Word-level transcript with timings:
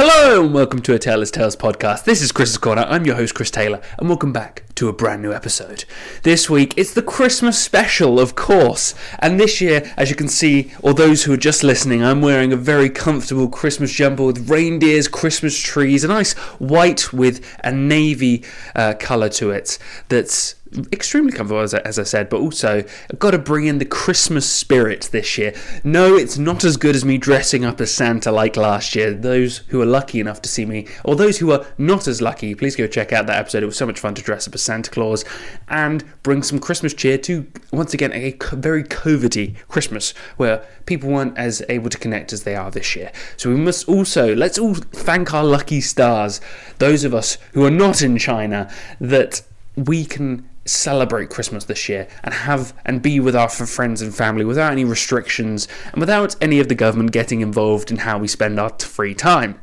Hello 0.00 0.44
and 0.44 0.54
welcome 0.54 0.80
to 0.82 0.94
a 0.94 0.98
Taylor's 1.00 1.32
Tales 1.32 1.56
podcast. 1.56 2.04
This 2.04 2.22
is 2.22 2.30
Chris's 2.30 2.56
Corner. 2.56 2.86
I'm 2.88 3.04
your 3.04 3.16
host, 3.16 3.34
Chris 3.34 3.50
Taylor, 3.50 3.80
and 3.98 4.08
welcome 4.08 4.32
back 4.32 4.62
to 4.76 4.88
a 4.88 4.92
brand 4.92 5.22
new 5.22 5.32
episode. 5.32 5.84
This 6.22 6.48
week, 6.48 6.72
it's 6.76 6.94
the 6.94 7.02
Christmas 7.02 7.60
special, 7.60 8.20
of 8.20 8.36
course. 8.36 8.94
And 9.18 9.40
this 9.40 9.60
year, 9.60 9.92
as 9.96 10.08
you 10.08 10.14
can 10.14 10.28
see, 10.28 10.72
or 10.82 10.94
those 10.94 11.24
who 11.24 11.32
are 11.32 11.36
just 11.36 11.64
listening, 11.64 12.04
I'm 12.04 12.22
wearing 12.22 12.52
a 12.52 12.56
very 12.56 12.88
comfortable 12.88 13.48
Christmas 13.48 13.92
jumper 13.92 14.22
with 14.22 14.48
reindeers, 14.48 15.08
Christmas 15.08 15.58
trees, 15.58 16.04
a 16.04 16.06
nice 16.08 16.34
white 16.60 17.12
with 17.12 17.44
a 17.64 17.72
navy 17.72 18.44
uh, 18.76 18.94
colour 19.00 19.28
to 19.30 19.50
it 19.50 19.80
that's 20.08 20.54
extremely 20.92 21.32
comfortable 21.32 21.60
as 21.60 21.74
I, 21.74 21.78
as 21.78 21.98
I 21.98 22.02
said 22.02 22.28
but 22.28 22.40
also 22.40 22.84
I've 23.10 23.18
got 23.18 23.30
to 23.32 23.38
bring 23.38 23.66
in 23.66 23.78
the 23.78 23.84
Christmas 23.84 24.50
spirit 24.50 25.08
this 25.12 25.38
year. 25.38 25.54
No 25.84 26.16
it's 26.16 26.38
not 26.38 26.64
as 26.64 26.76
good 26.76 26.94
as 26.94 27.04
me 27.04 27.18
dressing 27.18 27.64
up 27.64 27.80
as 27.80 27.92
Santa 27.92 28.30
like 28.30 28.56
last 28.56 28.94
year. 28.94 29.12
Those 29.12 29.58
who 29.68 29.80
are 29.80 29.86
lucky 29.86 30.20
enough 30.20 30.42
to 30.42 30.48
see 30.48 30.64
me 30.64 30.86
or 31.04 31.16
those 31.16 31.38
who 31.38 31.52
are 31.52 31.66
not 31.78 32.06
as 32.06 32.20
lucky 32.20 32.54
please 32.54 32.76
go 32.76 32.86
check 32.86 33.12
out 33.12 33.26
that 33.26 33.38
episode. 33.38 33.62
It 33.62 33.66
was 33.66 33.76
so 33.76 33.86
much 33.86 34.00
fun 34.00 34.14
to 34.14 34.22
dress 34.22 34.46
up 34.46 34.54
as 34.54 34.62
Santa 34.62 34.90
Claus 34.90 35.24
and 35.68 36.04
bring 36.22 36.42
some 36.42 36.58
Christmas 36.58 36.94
cheer 36.94 37.18
to 37.18 37.46
once 37.72 37.94
again 37.94 38.12
a 38.12 38.36
very 38.52 38.84
COVIDy 38.84 39.56
Christmas 39.68 40.12
where 40.36 40.64
people 40.86 41.10
weren't 41.10 41.36
as 41.36 41.62
able 41.68 41.90
to 41.90 41.98
connect 41.98 42.32
as 42.32 42.42
they 42.42 42.56
are 42.56 42.70
this 42.70 42.94
year. 42.94 43.12
So 43.36 43.50
we 43.50 43.56
must 43.56 43.88
also 43.88 44.34
let's 44.34 44.58
all 44.58 44.74
thank 44.74 45.32
our 45.32 45.44
lucky 45.44 45.80
stars 45.80 46.40
those 46.78 47.04
of 47.04 47.14
us 47.14 47.38
who 47.52 47.64
are 47.64 47.70
not 47.70 48.02
in 48.02 48.18
China 48.18 48.70
that 49.00 49.42
we 49.76 50.04
can 50.04 50.48
celebrate 50.68 51.30
Christmas 51.30 51.64
this 51.64 51.88
year 51.88 52.08
and 52.22 52.32
have 52.32 52.74
and 52.84 53.02
be 53.02 53.20
with 53.20 53.34
our 53.34 53.48
friends 53.48 54.02
and 54.02 54.14
family 54.14 54.44
without 54.44 54.72
any 54.72 54.84
restrictions 54.84 55.66
and 55.92 56.00
without 56.00 56.36
any 56.40 56.60
of 56.60 56.68
the 56.68 56.74
government 56.74 57.12
getting 57.12 57.40
involved 57.40 57.90
in 57.90 57.98
how 57.98 58.18
we 58.18 58.28
spend 58.28 58.60
our 58.60 58.70
free 58.78 59.14
time. 59.14 59.60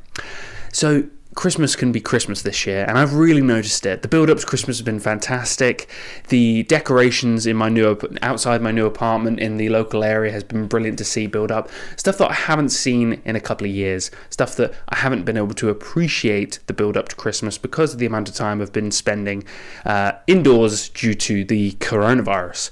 So 0.72 1.10
Christmas 1.36 1.76
can 1.76 1.92
be 1.92 2.00
Christmas 2.00 2.42
this 2.44 2.66
year, 2.66 2.86
and 2.88 2.98
I've 2.98 3.14
really 3.14 3.42
noticed 3.42 3.86
it. 3.86 4.02
The 4.02 4.08
build 4.08 4.30
up 4.30 4.40
to 4.40 4.46
Christmas 4.46 4.78
has 4.78 4.86
been 4.86 5.02
fantastic. 5.02 5.90
The 6.30 6.64
decorations 6.64 7.46
in 7.46 7.58
my 7.58 7.68
new 7.68 8.00
outside 8.22 8.62
my 8.62 8.72
new 8.72 8.86
apartment 8.86 9.42
in 9.42 9.58
the 9.58 9.68
local 9.68 10.04
area 10.04 10.32
has 10.32 10.46
been 10.46 10.68
brilliant 10.68 10.98
to 11.00 11.06
see 11.06 11.28
build 11.28 11.52
up. 11.52 11.70
Stuff 11.98 12.18
that 12.20 12.32
I 12.32 12.34
haven't 12.34 12.70
seen 12.70 13.22
in 13.26 13.36
a 13.36 13.42
couple 13.42 13.68
of 13.68 13.74
years. 13.74 14.12
Stuff 14.30 14.56
that 14.56 14.74
I 14.90 14.96
haven't 14.96 15.26
been 15.26 15.36
able 15.36 15.54
to 15.56 15.70
appreciate 15.70 16.60
the 16.68 16.74
build 16.74 16.96
up 16.96 17.10
to 17.10 17.16
Christmas 17.16 17.58
because 17.58 17.94
of 17.94 18.00
the 18.00 18.06
amount 18.06 18.30
of 18.30 18.36
time 18.36 18.62
I've 18.62 18.74
been 18.74 18.92
spending 18.92 19.44
uh, 19.86 20.14
indoors 20.28 20.88
due 20.88 21.16
to 21.16 21.44
the 21.44 21.74
coronavirus. 21.74 22.72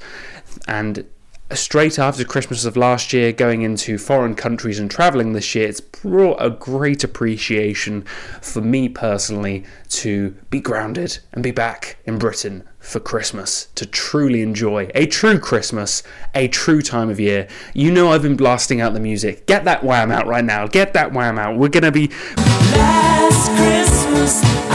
And 0.67 1.05
Uh, 1.53 1.55
straight 1.55 1.99
after 1.99 2.23
Christmas 2.23 2.65
of 2.65 2.75
last 2.75 3.13
year, 3.13 3.31
going 3.31 3.61
into 3.61 3.99
foreign 3.99 4.33
countries 4.33 4.79
and 4.79 4.89
traveling 4.89 5.33
this 5.33 5.53
year, 5.53 5.67
it's 5.67 5.79
brought 5.79 6.35
a 6.43 6.49
great 6.49 7.03
appreciation 7.03 8.01
for 8.41 8.59
me 8.59 8.89
personally 8.89 9.63
to 9.87 10.31
be 10.49 10.59
grounded 10.59 11.19
and 11.31 11.43
be 11.43 11.51
back 11.51 11.97
in 12.05 12.17
Britain 12.17 12.63
for 12.79 12.99
Christmas 12.99 13.67
to 13.75 13.85
truly 13.85 14.41
enjoy 14.41 14.89
a 14.95 15.05
true 15.05 15.37
Christmas, 15.37 16.01
a 16.33 16.47
true 16.47 16.81
time 16.81 17.11
of 17.11 17.19
year. 17.19 17.47
You 17.75 17.91
know, 17.91 18.11
I've 18.11 18.23
been 18.23 18.35
blasting 18.35 18.81
out 18.81 18.95
the 18.95 18.99
music. 18.99 19.45
Get 19.45 19.63
that 19.65 19.83
wham 19.83 20.11
out 20.11 20.25
right 20.25 20.43
now. 20.43 20.65
Get 20.65 20.93
that 20.93 21.13
wham 21.13 21.37
out. 21.37 21.59
We're 21.59 21.69
going 21.69 21.83
to 21.83 21.91
be. 21.91 22.07
Last 22.35 23.51
Christmas. 23.51 24.72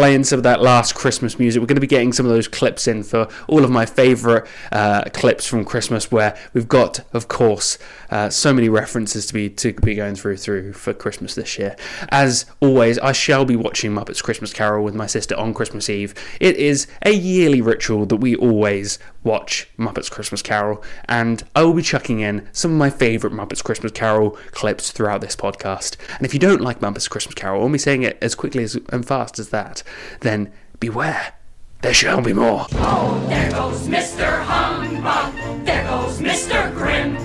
Playing 0.00 0.24
some 0.24 0.38
of 0.38 0.44
that 0.44 0.62
last 0.62 0.94
Christmas 0.94 1.38
music. 1.38 1.60
We're 1.60 1.66
going 1.66 1.74
to 1.76 1.80
be 1.82 1.86
getting 1.86 2.14
some 2.14 2.24
of 2.24 2.32
those 2.32 2.48
clips 2.48 2.88
in 2.88 3.02
for 3.02 3.28
all 3.48 3.64
of 3.64 3.70
my 3.70 3.84
favourite 3.84 4.48
uh, 4.72 5.04
clips 5.12 5.46
from 5.46 5.62
Christmas, 5.62 6.10
where 6.10 6.34
we've 6.54 6.68
got, 6.68 7.00
of 7.12 7.28
course, 7.28 7.76
uh, 8.08 8.30
so 8.30 8.54
many 8.54 8.70
references 8.70 9.26
to 9.26 9.34
be 9.34 9.50
to 9.50 9.74
be 9.74 9.94
going 9.94 10.14
through 10.14 10.38
through 10.38 10.72
for 10.72 10.94
Christmas 10.94 11.34
this 11.34 11.58
year. 11.58 11.76
As 12.08 12.46
always, 12.60 12.98
I 13.00 13.12
shall 13.12 13.44
be 13.44 13.56
watching 13.56 13.92
Muppets 13.92 14.22
Christmas 14.22 14.54
Carol 14.54 14.82
with 14.82 14.94
my 14.94 15.06
sister 15.06 15.36
on 15.36 15.52
Christmas 15.52 15.90
Eve. 15.90 16.14
It 16.40 16.56
is 16.56 16.86
a 17.02 17.12
yearly 17.12 17.60
ritual 17.60 18.06
that 18.06 18.16
we 18.16 18.34
always 18.36 18.98
watch 19.22 19.68
Muppets 19.78 20.10
Christmas 20.10 20.42
Carol, 20.42 20.82
and 21.06 21.42
I 21.54 21.62
will 21.64 21.74
be 21.74 21.82
chucking 21.82 22.20
in 22.20 22.48
some 22.52 22.72
of 22.72 22.78
my 22.78 22.90
favourite 22.90 23.34
Muppets 23.34 23.62
Christmas 23.62 23.92
Carol 23.92 24.30
clips 24.52 24.90
throughout 24.92 25.20
this 25.20 25.36
podcast. 25.36 25.96
And 26.16 26.24
if 26.24 26.32
you 26.34 26.40
don't 26.40 26.60
like 26.60 26.80
Muppets 26.80 27.08
Christmas 27.08 27.34
Carol, 27.34 27.62
I'll 27.62 27.68
be 27.68 27.78
saying 27.78 28.02
it 28.02 28.18
as 28.22 28.34
quickly 28.34 28.64
as, 28.64 28.76
and 28.90 29.06
fast 29.06 29.38
as 29.38 29.50
that, 29.50 29.82
then 30.20 30.52
beware. 30.78 31.34
There 31.82 31.94
shall 31.94 32.20
be 32.20 32.34
more. 32.34 32.66
Oh, 32.72 33.24
there 33.28 33.50
goes 33.50 33.88
Mr. 33.88 34.42
Humbug. 34.42 35.64
There 35.64 35.84
goes 35.84 36.20
Mr. 36.20 36.74
Grim. 36.74 37.16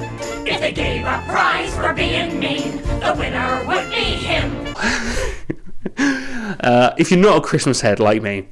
If 0.47 0.61
they 0.61 0.71
gave 0.71 1.05
a 1.05 1.21
prize 1.27 1.75
for 1.75 1.91
being 1.93 2.39
mean, 2.39 2.77
the 2.77 3.15
winner 3.17 3.65
would 3.67 3.89
be 3.89 3.95
him. 3.95 4.73
uh, 6.61 6.93
if 6.97 7.11
you're 7.11 7.19
not 7.19 7.39
a 7.39 7.41
Christmas 7.41 7.81
head 7.81 7.99
like 7.99 8.21
me, 8.21 8.47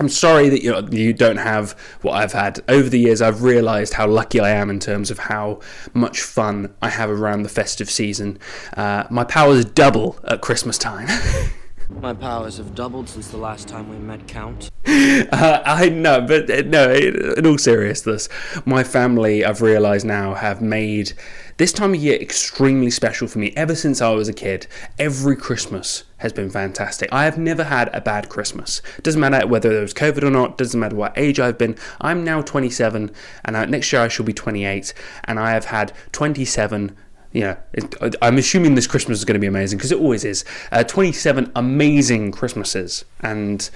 I'm 0.00 0.08
sorry 0.08 0.48
that 0.48 0.62
you 0.62 0.88
you 0.90 1.12
don't 1.12 1.36
have 1.36 1.72
what 2.00 2.14
I've 2.14 2.32
had. 2.32 2.60
Over 2.68 2.88
the 2.88 2.98
years, 2.98 3.20
I've 3.20 3.42
realised 3.42 3.92
how 3.92 4.06
lucky 4.06 4.40
I 4.40 4.48
am 4.48 4.70
in 4.70 4.80
terms 4.80 5.10
of 5.10 5.18
how 5.18 5.60
much 5.92 6.22
fun 6.22 6.74
I 6.80 6.88
have 6.88 7.10
around 7.10 7.42
the 7.42 7.50
festive 7.50 7.90
season. 7.90 8.38
Uh, 8.74 9.04
my 9.10 9.24
powers 9.24 9.66
double 9.66 10.18
at 10.24 10.40
Christmas 10.40 10.78
time. 10.78 11.08
My 11.90 12.14
powers 12.14 12.58
have 12.58 12.76
doubled 12.76 13.08
since 13.08 13.28
the 13.28 13.36
last 13.36 13.66
time 13.66 13.88
we 13.88 13.96
met, 13.96 14.26
Count. 14.28 14.70
Uh, 14.86 15.62
I 15.64 15.88
know, 15.88 16.20
but 16.20 16.50
uh, 16.50 16.62
no, 16.62 16.92
in 16.92 17.46
all 17.46 17.58
seriousness, 17.58 18.28
my 18.64 18.84
family, 18.84 19.44
I've 19.44 19.60
realised 19.60 20.06
now, 20.06 20.34
have 20.34 20.62
made 20.62 21.12
this 21.60 21.74
time 21.74 21.92
of 21.92 22.00
year 22.00 22.18
extremely 22.18 22.90
special 22.90 23.28
for 23.28 23.38
me. 23.38 23.52
Ever 23.54 23.74
since 23.74 24.00
I 24.00 24.08
was 24.12 24.30
a 24.30 24.32
kid, 24.32 24.66
every 24.98 25.36
Christmas 25.36 26.04
has 26.16 26.32
been 26.32 26.48
fantastic. 26.48 27.12
I 27.12 27.24
have 27.24 27.36
never 27.36 27.64
had 27.64 27.90
a 27.92 28.00
bad 28.00 28.30
Christmas. 28.30 28.80
Doesn't 29.02 29.20
matter 29.20 29.46
whether 29.46 29.68
there 29.68 29.82
was 29.82 29.92
COVID 29.92 30.22
or 30.22 30.30
not, 30.30 30.56
doesn't 30.56 30.80
matter 30.80 30.96
what 30.96 31.12
age 31.18 31.38
I've 31.38 31.58
been. 31.58 31.76
I'm 32.00 32.24
now 32.24 32.40
27, 32.40 33.10
and 33.44 33.70
next 33.70 33.92
year 33.92 34.00
I 34.00 34.08
shall 34.08 34.24
be 34.24 34.32
28, 34.32 34.94
and 35.24 35.38
I 35.38 35.50
have 35.50 35.66
had 35.66 35.92
27 36.12 36.96
you 37.32 37.42
know, 37.42 37.56
it, 37.74 38.16
I'm 38.22 38.38
assuming 38.38 38.74
this 38.74 38.88
Christmas 38.88 39.18
is 39.18 39.24
going 39.24 39.34
to 39.34 39.40
be 39.40 39.46
amazing 39.46 39.76
because 39.76 39.92
it 39.92 39.98
always 40.00 40.24
is. 40.24 40.44
Uh, 40.72 40.82
27 40.82 41.52
amazing 41.54 42.32
Christmases. 42.32 43.04
And 43.20 43.70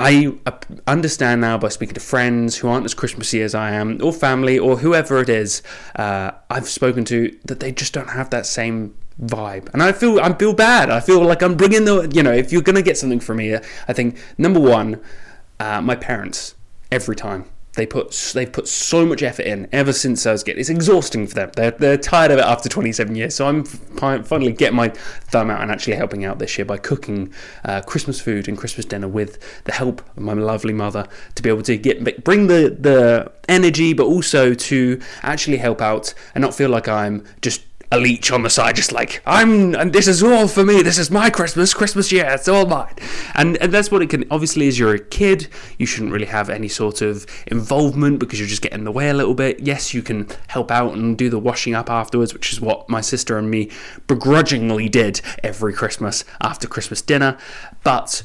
I 0.00 0.32
understand 0.86 1.40
now 1.42 1.58
by 1.58 1.68
speaking 1.68 1.94
to 1.94 2.00
friends 2.00 2.56
who 2.56 2.68
aren't 2.68 2.86
as 2.86 2.94
Christmassy 2.94 3.42
as 3.42 3.54
I 3.54 3.72
am, 3.72 4.00
or 4.02 4.12
family, 4.12 4.58
or 4.58 4.78
whoever 4.78 5.20
it 5.20 5.28
is 5.28 5.62
uh, 5.96 6.30
I've 6.48 6.68
spoken 6.68 7.04
to, 7.06 7.36
that 7.44 7.60
they 7.60 7.70
just 7.70 7.92
don't 7.92 8.10
have 8.10 8.30
that 8.30 8.46
same 8.46 8.94
vibe. 9.22 9.68
And 9.74 9.82
I 9.82 9.92
feel 9.92 10.18
I 10.18 10.32
feel 10.32 10.54
bad. 10.54 10.88
I 10.90 11.00
feel 11.00 11.22
like 11.22 11.42
I'm 11.42 11.56
bringing 11.56 11.84
the, 11.84 12.10
you 12.14 12.22
know, 12.22 12.32
if 12.32 12.50
you're 12.50 12.62
to 12.62 12.82
get 12.82 12.96
something 12.96 13.20
from 13.20 13.36
me, 13.36 13.54
I 13.54 13.92
think 13.92 14.16
number 14.38 14.60
one, 14.60 15.00
uh, 15.58 15.82
my 15.82 15.96
parents 15.96 16.54
every 16.90 17.14
time 17.14 17.44
they 17.74 17.86
put 17.86 18.32
they've 18.34 18.50
put 18.50 18.66
so 18.66 19.06
much 19.06 19.22
effort 19.22 19.46
in 19.46 19.68
ever 19.72 19.92
since 19.92 20.26
I 20.26 20.32
was 20.32 20.42
getting. 20.42 20.60
It's 20.60 20.68
exhausting 20.68 21.26
for 21.26 21.34
them. 21.34 21.50
They're 21.54 21.70
they're 21.70 21.96
tired 21.96 22.32
of 22.32 22.38
it 22.38 22.44
after 22.44 22.68
27 22.68 23.14
years. 23.14 23.34
So 23.36 23.46
I'm 23.46 23.64
finally 23.64 24.52
getting 24.52 24.76
my 24.76 24.88
thumb 24.88 25.50
out 25.50 25.60
and 25.62 25.70
actually 25.70 25.94
helping 25.94 26.24
out 26.24 26.38
this 26.40 26.58
year 26.58 26.64
by 26.64 26.78
cooking 26.78 27.32
uh, 27.64 27.80
Christmas 27.82 28.20
food 28.20 28.48
and 28.48 28.58
Christmas 28.58 28.86
dinner 28.86 29.08
with 29.08 29.38
the 29.64 29.72
help 29.72 30.00
of 30.16 30.22
my 30.22 30.32
lovely 30.32 30.72
mother 30.72 31.06
to 31.36 31.42
be 31.42 31.48
able 31.48 31.62
to 31.62 31.76
get 31.76 32.24
bring 32.24 32.48
the 32.48 32.76
the 32.78 33.30
energy, 33.48 33.92
but 33.92 34.04
also 34.04 34.52
to 34.54 35.00
actually 35.22 35.58
help 35.58 35.80
out 35.80 36.12
and 36.34 36.42
not 36.42 36.54
feel 36.54 36.70
like 36.70 36.88
I'm 36.88 37.24
just 37.40 37.62
a 37.92 37.98
leech 37.98 38.30
on 38.30 38.42
the 38.42 38.50
side, 38.50 38.76
just 38.76 38.92
like 38.92 39.20
I'm, 39.26 39.74
and 39.74 39.92
this 39.92 40.06
is 40.06 40.22
all 40.22 40.46
for 40.46 40.64
me. 40.64 40.82
This 40.82 40.98
is 40.98 41.10
my 41.10 41.28
Christmas, 41.28 41.74
Christmas 41.74 42.12
year. 42.12 42.26
It's 42.28 42.46
all 42.46 42.66
mine, 42.66 42.94
and 43.34 43.56
and 43.56 43.72
that's 43.72 43.90
what 43.90 44.00
it 44.02 44.10
can. 44.10 44.24
Obviously, 44.30 44.68
as 44.68 44.78
you're 44.78 44.94
a 44.94 44.98
kid, 45.00 45.48
you 45.78 45.86
shouldn't 45.86 46.12
really 46.12 46.26
have 46.26 46.48
any 46.48 46.68
sort 46.68 47.02
of 47.02 47.26
involvement 47.48 48.20
because 48.20 48.38
you're 48.38 48.48
just 48.48 48.62
getting 48.62 48.80
in 48.80 48.84
the 48.84 48.92
way 48.92 49.10
a 49.10 49.14
little 49.14 49.34
bit. 49.34 49.60
Yes, 49.60 49.92
you 49.92 50.02
can 50.02 50.28
help 50.48 50.70
out 50.70 50.94
and 50.94 51.18
do 51.18 51.28
the 51.28 51.38
washing 51.38 51.74
up 51.74 51.90
afterwards, 51.90 52.32
which 52.32 52.52
is 52.52 52.60
what 52.60 52.88
my 52.88 53.00
sister 53.00 53.36
and 53.36 53.50
me 53.50 53.70
begrudgingly 54.06 54.88
did 54.88 55.20
every 55.42 55.72
Christmas 55.72 56.24
after 56.40 56.68
Christmas 56.68 57.02
dinner, 57.02 57.36
but. 57.82 58.22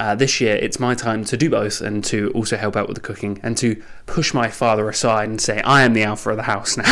Uh, 0.00 0.14
this 0.14 0.40
year, 0.40 0.54
it's 0.54 0.78
my 0.78 0.94
time 0.94 1.24
to 1.24 1.36
do 1.36 1.50
both 1.50 1.80
and 1.80 2.04
to 2.04 2.30
also 2.30 2.56
help 2.56 2.76
out 2.76 2.86
with 2.86 2.94
the 2.94 3.00
cooking 3.00 3.40
and 3.42 3.56
to 3.56 3.82
push 4.06 4.32
my 4.32 4.48
father 4.48 4.88
aside 4.88 5.28
and 5.28 5.40
say, 5.40 5.60
I 5.62 5.82
am 5.82 5.92
the 5.92 6.04
alpha 6.04 6.30
of 6.30 6.36
the 6.36 6.44
house 6.44 6.76
now. 6.76 6.84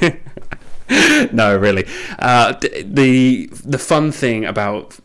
no, 1.32 1.56
really. 1.56 1.86
Uh, 2.18 2.52
the 2.84 3.48
the 3.64 3.78
fun 3.78 4.12
thing 4.12 4.44
about 4.44 4.98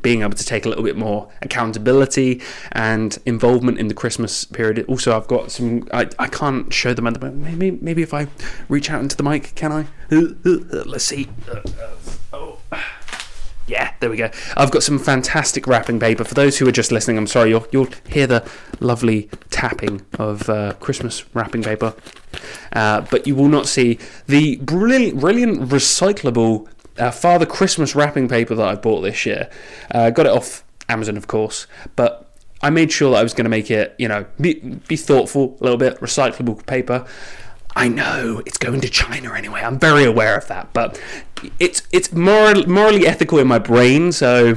being 0.00 0.22
able 0.22 0.32
to 0.32 0.44
take 0.44 0.64
a 0.64 0.68
little 0.68 0.84
bit 0.84 0.96
more 0.96 1.30
accountability 1.42 2.40
and 2.72 3.18
involvement 3.26 3.78
in 3.78 3.88
the 3.88 3.94
Christmas 3.94 4.44
period. 4.44 4.84
Also, 4.88 5.14
I've 5.16 5.26
got 5.26 5.50
some. 5.50 5.88
I, 5.92 6.08
I 6.18 6.28
can't 6.28 6.72
show 6.72 6.94
them 6.94 7.06
at 7.06 7.14
the 7.14 7.20
moment. 7.20 7.42
Maybe 7.42 7.78
maybe 7.82 8.02
if 8.02 8.14
I 8.14 8.28
reach 8.68 8.90
out 8.90 9.02
into 9.02 9.16
the 9.16 9.22
mic, 9.22 9.54
can 9.54 9.72
I? 9.72 9.86
Let's 10.10 11.04
see. 11.04 11.28
Oh. 12.32 12.58
Yeah, 13.68 13.92
there 13.98 14.08
we 14.08 14.16
go. 14.16 14.30
I've 14.56 14.70
got 14.70 14.84
some 14.84 14.96
fantastic 14.96 15.66
wrapping 15.66 15.98
paper. 15.98 16.22
For 16.22 16.34
those 16.34 16.58
who 16.58 16.68
are 16.68 16.72
just 16.72 16.92
listening, 16.92 17.18
I'm 17.18 17.26
sorry, 17.26 17.48
you'll, 17.50 17.66
you'll 17.72 17.88
hear 18.08 18.28
the 18.28 18.48
lovely 18.78 19.28
tapping 19.50 20.02
of 20.20 20.48
uh, 20.48 20.74
Christmas 20.74 21.24
wrapping 21.34 21.64
paper. 21.64 21.92
Uh, 22.72 23.02
but 23.10 23.26
you 23.26 23.34
will 23.34 23.48
not 23.48 23.66
see 23.66 23.98
the 24.26 24.56
brilliant, 24.56 25.20
brilliant 25.20 25.68
recyclable 25.68 26.68
uh, 26.98 27.10
Father 27.10 27.46
Christmas 27.46 27.94
wrapping 27.94 28.28
paper 28.28 28.54
that 28.54 28.66
I 28.66 28.74
bought 28.74 29.00
this 29.02 29.26
year. 29.26 29.50
Uh, 29.90 30.10
got 30.10 30.26
it 30.26 30.32
off 30.32 30.64
Amazon, 30.88 31.16
of 31.16 31.26
course, 31.26 31.66
but 31.94 32.30
I 32.62 32.70
made 32.70 32.90
sure 32.92 33.12
that 33.12 33.18
I 33.18 33.22
was 33.22 33.34
going 33.34 33.44
to 33.44 33.50
make 33.50 33.70
it, 33.70 33.94
you 33.98 34.08
know, 34.08 34.26
be, 34.40 34.54
be 34.88 34.96
thoughtful 34.96 35.56
a 35.60 35.62
little 35.62 35.78
bit, 35.78 36.00
recyclable 36.00 36.64
paper. 36.66 37.06
I 37.74 37.88
know 37.88 38.42
it's 38.46 38.56
going 38.56 38.80
to 38.80 38.88
China 38.88 39.34
anyway. 39.34 39.60
I'm 39.60 39.78
very 39.78 40.04
aware 40.04 40.36
of 40.36 40.48
that, 40.48 40.72
but 40.72 41.00
it's 41.60 41.82
it's 41.92 42.10
moral, 42.10 42.66
morally 42.66 43.06
ethical 43.06 43.38
in 43.38 43.46
my 43.46 43.58
brain, 43.58 44.12
so 44.12 44.54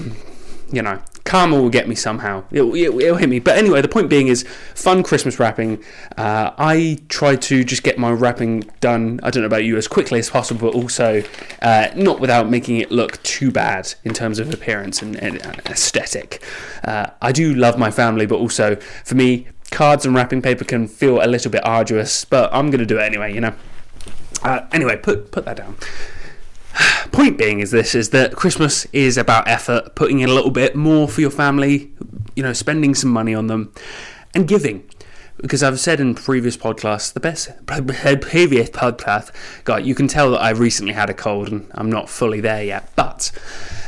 you 0.71 0.81
know, 0.81 1.01
karma 1.29 1.61
will 1.61 1.69
get 1.69 1.87
me 1.87 1.93
somehow. 1.93 2.43
It'll, 2.49 2.73
it'll, 2.73 3.17
hit 3.17 3.29
me. 3.29 3.37
But 3.37 3.55
anyway, 3.55 3.81
the 3.81 3.87
point 3.87 4.09
being 4.09 4.29
is 4.29 4.43
fun 4.73 5.03
Christmas 5.03 5.39
wrapping. 5.39 5.81
Uh, 6.17 6.49
I 6.57 6.97
try 7.07 7.35
to 7.35 7.63
just 7.63 7.83
get 7.83 7.99
my 7.99 8.09
wrapping 8.09 8.61
done, 8.79 9.19
I 9.21 9.29
don't 9.29 9.43
know 9.43 9.47
about 9.47 9.63
you, 9.63 9.77
as 9.77 9.87
quickly 9.87 10.17
as 10.17 10.27
possible, 10.27 10.71
but 10.71 10.75
also 10.75 11.23
uh, 11.61 11.89
not 11.95 12.19
without 12.19 12.49
making 12.49 12.77
it 12.77 12.91
look 12.91 13.21
too 13.21 13.51
bad 13.51 13.93
in 14.03 14.15
terms 14.15 14.39
of 14.39 14.51
appearance 14.51 15.03
and, 15.03 15.15
and 15.17 15.39
aesthetic. 15.67 16.43
Uh, 16.83 17.11
I 17.21 17.31
do 17.31 17.53
love 17.53 17.77
my 17.77 17.91
family, 17.91 18.25
but 18.25 18.39
also 18.39 18.77
for 19.05 19.13
me, 19.13 19.45
cards 19.69 20.07
and 20.07 20.15
wrapping 20.15 20.41
paper 20.41 20.65
can 20.65 20.87
feel 20.87 21.23
a 21.23 21.27
little 21.27 21.51
bit 21.51 21.63
arduous, 21.63 22.25
but 22.25 22.51
I'm 22.51 22.71
going 22.71 22.79
to 22.79 22.87
do 22.87 22.97
it 22.97 23.03
anyway, 23.03 23.35
you 23.35 23.41
know. 23.41 23.53
Uh, 24.41 24.65
anyway, 24.71 24.97
put 24.97 25.31
put 25.31 25.45
that 25.45 25.57
down 25.57 25.75
point 27.11 27.37
being 27.37 27.59
is 27.59 27.71
this 27.71 27.95
is 27.95 28.09
that 28.11 28.35
Christmas 28.35 28.85
is 28.93 29.17
about 29.17 29.47
effort, 29.47 29.95
putting 29.95 30.19
in 30.19 30.29
a 30.29 30.33
little 30.33 30.51
bit 30.51 30.75
more 30.75 31.07
for 31.07 31.21
your 31.21 31.31
family, 31.31 31.91
you 32.35 32.43
know, 32.43 32.53
spending 32.53 32.95
some 32.95 33.09
money 33.09 33.33
on 33.33 33.47
them 33.47 33.73
and 34.33 34.47
giving. 34.47 34.83
Because 35.37 35.63
I've 35.63 35.79
said 35.79 36.01
in 36.01 36.15
previous 36.15 36.57
podcasts, 36.57 37.13
the 37.13 37.21
best 37.21 37.49
previous 37.65 38.69
podcast, 38.69 39.31
God, 39.63 39.85
you 39.85 39.95
can 39.95 40.09
tell 40.09 40.31
that 40.31 40.41
I 40.41 40.49
recently 40.49 40.93
had 40.93 41.09
a 41.09 41.13
cold 41.13 41.47
and 41.47 41.65
I'm 41.71 41.89
not 41.89 42.09
fully 42.09 42.41
there 42.41 42.63
yet. 42.63 42.91
But 42.97 43.31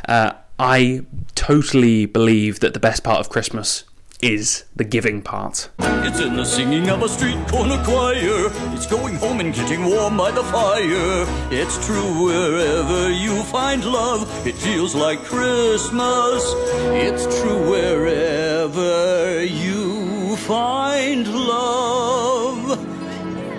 uh, 0.08 0.34
I 0.58 1.06
totally 1.36 2.06
believe 2.06 2.62
that 2.62 2.74
the 2.74 2.80
best 2.80 3.04
part 3.04 3.20
of 3.20 3.28
Christmas 3.28 3.84
is 4.22 4.66
the 4.76 4.84
giving 4.84 5.22
part. 5.22 5.70
It's 5.80 6.20
in 6.20 6.36
the 6.36 6.46
singing 6.46 6.90
of 6.90 7.04
a 7.04 7.10
street 7.10 7.38
corner 7.48 7.82
choir. 7.84 8.50
It's 8.76 8.86
going 8.86 9.16
home 9.16 9.40
and 9.40 9.54
getting 9.54 9.86
warm 9.86 10.18
by 10.18 10.32
the 10.32 10.44
fire. 10.44 11.26
It's 11.52 11.84
true 11.86 12.26
wherever 12.26 13.10
you 13.10 13.42
find 13.44 13.84
love, 13.84 14.22
it 14.46 14.56
feels 14.56 14.96
like 14.96 15.20
Christmas. 15.20 16.44
It's 17.06 17.26
true 17.40 17.70
wherever 17.70 19.44
you 19.44 20.36
find 20.38 21.28
love, 21.28 22.80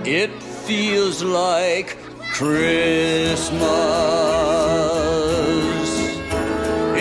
it 0.07 0.31
feels 0.43 1.23
like 1.23 1.97
Christmas. 2.33 3.61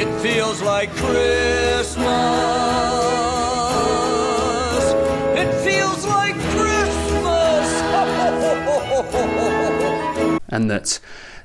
It 0.02 0.22
feels 0.22 0.62
like 0.62 0.90
Christmas. 0.92 3.01
and 10.50 10.70
that 10.70 11.00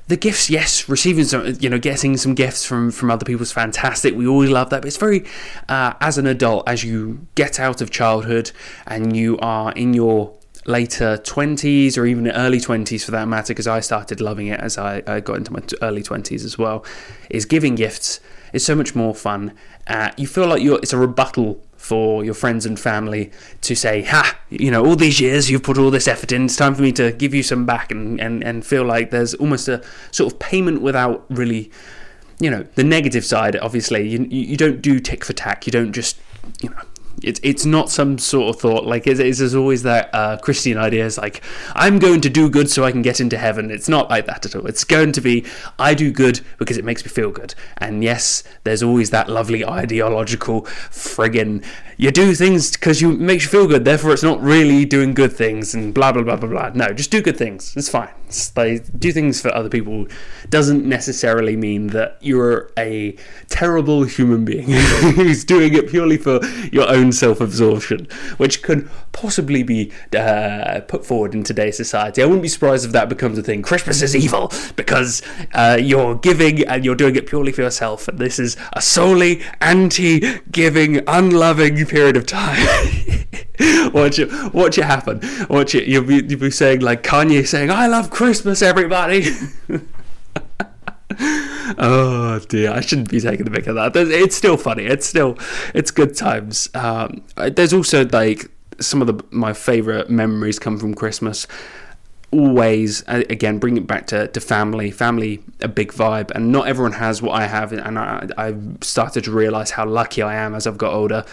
the 0.07 0.15
gifts, 0.15 0.49
yes, 0.49 0.87
receiving 0.87 1.25
some, 1.25 1.55
you 1.59 1.69
know, 1.69 1.79
getting 1.79 2.15
some 2.15 2.35
gifts 2.35 2.63
from 2.63 2.91
from 2.91 3.09
other 3.09 3.25
people 3.25 3.41
is 3.41 3.51
fantastic. 3.51 4.15
We 4.15 4.27
always 4.27 4.51
love 4.51 4.69
that, 4.69 4.81
but 4.81 4.87
it's 4.87 4.97
very, 4.97 5.25
uh, 5.67 5.93
as 5.99 6.17
an 6.17 6.27
adult, 6.27 6.69
as 6.69 6.83
you 6.83 7.27
get 7.35 7.59
out 7.59 7.81
of 7.81 7.89
childhood 7.89 8.51
and 8.85 9.17
you 9.17 9.37
are 9.39 9.71
in 9.71 9.93
your 9.93 10.33
later 10.65 11.17
20s 11.23 11.97
or 11.97 12.05
even 12.05 12.29
early 12.29 12.59
20s 12.59 13.05
for 13.05 13.11
that 13.11 13.25
matter 13.25 13.53
because 13.53 13.67
i 13.67 13.79
started 13.79 14.19
loving 14.19 14.47
it 14.47 14.59
as 14.59 14.77
I, 14.77 15.01
I, 15.07 15.21
got 15.21 15.37
into 15.37 15.53
my 15.53 15.61
early 15.81 16.03
20s 16.03 16.43
as 16.43 16.57
well 16.57 16.83
is 17.29 17.45
giving 17.45 17.75
gifts 17.75 18.19
is 18.53 18.65
so 18.65 18.75
much 18.75 18.95
more 18.95 19.13
fun. 19.13 19.53
Uh, 19.87 20.11
you 20.17 20.27
feel 20.27 20.47
like 20.47 20.61
you're 20.61 20.79
it's 20.79 20.93
a 20.93 20.97
rebuttal 20.97 21.63
for 21.87 22.25
your 22.25 22.33
friends 22.33 22.65
and 22.65 22.77
family 22.77 23.31
to 23.61 23.73
say, 23.73 24.03
ha, 24.03 24.37
you 24.49 24.69
know, 24.69 24.85
all 24.85 24.97
these 24.97 25.21
years 25.21 25.49
you've 25.49 25.63
put 25.63 25.77
all 25.77 25.89
this 25.89 26.05
effort 26.05 26.33
in, 26.33 26.45
it's 26.45 26.57
time 26.57 26.75
for 26.75 26.81
me 26.81 26.91
to 26.91 27.13
give 27.13 27.33
you 27.33 27.41
some 27.41 27.65
back 27.65 27.91
and, 27.91 28.19
and, 28.19 28.43
and 28.43 28.65
feel 28.65 28.83
like 28.83 29.09
there's 29.09 29.33
almost 29.35 29.69
a 29.69 29.81
sort 30.11 30.33
of 30.33 30.37
payment 30.37 30.81
without 30.81 31.25
really, 31.29 31.71
you 32.41 32.49
know, 32.49 32.63
the 32.75 32.83
negative 32.83 33.23
side, 33.23 33.55
obviously. 33.55 34.05
You, 34.05 34.27
you 34.29 34.57
don't 34.57 34.81
do 34.81 34.99
tick 34.99 35.23
for 35.23 35.31
tack, 35.31 35.65
you 35.65 35.71
don't 35.71 35.93
just, 35.93 36.19
you 36.61 36.69
know, 36.69 36.81
it's 37.27 37.39
it's 37.43 37.65
not 37.65 37.89
some 37.89 38.17
sort 38.17 38.55
of 38.55 38.61
thought 38.61 38.85
like 38.85 39.05
it's, 39.05 39.19
it's, 39.19 39.39
there's 39.39 39.55
always 39.55 39.83
that 39.83 40.09
uh, 40.13 40.37
Christian 40.37 40.77
idea 40.77 41.05
is 41.05 41.17
like 41.17 41.43
I'm 41.75 41.99
going 41.99 42.21
to 42.21 42.29
do 42.29 42.49
good 42.49 42.69
so 42.69 42.85
I 42.85 42.91
can 42.91 43.01
get 43.01 43.19
into 43.19 43.37
heaven. 43.37 43.69
It's 43.69 43.89
not 43.89 44.09
like 44.09 44.25
that 44.27 44.45
at 44.45 44.55
all. 44.55 44.65
It's 44.65 44.83
going 44.83 45.11
to 45.13 45.21
be 45.21 45.45
I 45.77 45.93
do 45.93 46.11
good 46.11 46.39
because 46.57 46.77
it 46.77 46.85
makes 46.85 47.03
me 47.03 47.09
feel 47.09 47.31
good. 47.31 47.53
And 47.77 48.03
yes, 48.03 48.43
there's 48.63 48.81
always 48.81 49.09
that 49.11 49.29
lovely 49.29 49.65
ideological 49.65 50.63
friggin' 50.63 51.63
you 51.97 52.11
do 52.11 52.35
things 52.35 52.71
because 52.71 53.01
you 53.01 53.11
makes 53.11 53.43
you 53.43 53.49
feel 53.49 53.67
good. 53.67 53.83
Therefore, 53.83 54.13
it's 54.13 54.23
not 54.23 54.39
really 54.41 54.85
doing 54.85 55.15
good 55.15 55.33
things 55.33 55.73
and 55.73 55.93
blah 55.93 56.11
blah 56.11 56.21
blah 56.21 56.35
blah 56.35 56.49
blah. 56.49 56.71
No, 56.73 56.93
just 56.93 57.09
do 57.09 57.21
good 57.21 57.37
things. 57.37 57.75
It's 57.75 57.89
fine. 57.89 58.09
It's 58.27 58.55
like 58.55 58.85
do 58.99 59.11
things 59.11 59.41
for 59.41 59.53
other 59.55 59.69
people 59.69 60.05
doesn't 60.49 60.85
necessarily 60.85 61.55
mean 61.55 61.87
that 61.87 62.17
you're 62.21 62.69
a 62.77 63.15
terrible 63.47 64.03
human 64.03 64.45
being 64.45 64.69
who's 65.15 65.43
doing 65.43 65.73
it 65.73 65.89
purely 65.89 66.17
for 66.17 66.45
your 66.71 66.87
own 66.89 67.11
self-absorption, 67.17 68.07
which 68.37 68.61
could 68.61 68.89
possibly 69.11 69.63
be 69.63 69.91
uh, 70.15 70.81
put 70.87 71.05
forward 71.05 71.33
in 71.33 71.43
today's 71.43 71.77
society. 71.77 72.21
I 72.21 72.25
wouldn't 72.25 72.43
be 72.43 72.47
surprised 72.47 72.85
if 72.85 72.91
that 72.91 73.09
becomes 73.09 73.37
a 73.37 73.43
thing. 73.43 73.61
Christmas 73.61 74.01
is 74.01 74.15
evil 74.15 74.51
because 74.75 75.21
uh, 75.53 75.77
you're 75.79 76.15
giving 76.15 76.65
and 76.67 76.85
you're 76.85 76.95
doing 76.95 77.15
it 77.15 77.27
purely 77.27 77.51
for 77.51 77.61
yourself, 77.61 78.07
and 78.07 78.19
this 78.19 78.39
is 78.39 78.57
a 78.73 78.81
solely 78.81 79.41
anti-giving, 79.61 81.01
unloving 81.07 81.85
period 81.85 82.15
of 82.15 82.25
time. 82.25 82.57
watch 83.93 84.19
it, 84.19 84.53
watch 84.53 84.77
it 84.77 84.85
happen. 84.85 85.21
Watch 85.49 85.75
it. 85.75 85.87
You'll 85.87 86.03
be, 86.03 86.23
you'll 86.25 86.39
be 86.39 86.51
saying 86.51 86.81
like 86.81 87.03
Kanye 87.03 87.45
saying, 87.47 87.71
"I 87.71 87.87
love 87.87 88.09
Christmas, 88.09 88.61
everybody." 88.61 89.25
oh 91.77 92.39
dear, 92.47 92.71
I 92.71 92.81
shouldn't 92.81 93.09
be 93.09 93.19
taking 93.19 93.45
the 93.45 93.51
mick 93.51 93.67
of 93.67 93.75
that. 93.75 93.95
It's 93.95 94.35
still 94.35 94.57
funny. 94.57 94.85
It's 94.85 95.05
still, 95.05 95.37
it's 95.73 95.91
good 95.91 96.15
times. 96.15 96.69
Um, 96.73 97.23
there's 97.35 97.73
also 97.73 98.05
like 98.07 98.49
some 98.79 99.01
of 99.01 99.07
the 99.07 99.23
my 99.31 99.53
favorite 99.53 100.09
memories 100.09 100.59
come 100.59 100.77
from 100.77 100.93
Christmas 100.93 101.47
always 102.29 103.05
again 103.07 103.57
bring 103.57 103.77
it 103.77 103.87
back 103.87 104.05
to, 104.05 104.27
to 104.27 104.41
family 104.41 104.91
family 104.91 105.41
a 105.61 105.67
big 105.67 105.93
vibe 105.93 106.29
and 106.31 106.51
not 106.51 106.67
everyone 106.67 106.91
has 106.91 107.21
what 107.21 107.31
i 107.31 107.47
have 107.47 107.71
and 107.71 107.97
I, 107.97 108.27
i've 108.37 108.77
started 108.81 109.23
to 109.23 109.31
realize 109.31 109.71
how 109.71 109.85
lucky 109.85 110.21
i 110.21 110.35
am 110.35 110.53
as 110.53 110.67
i've 110.67 110.77
got 110.77 110.93
older 110.93 111.23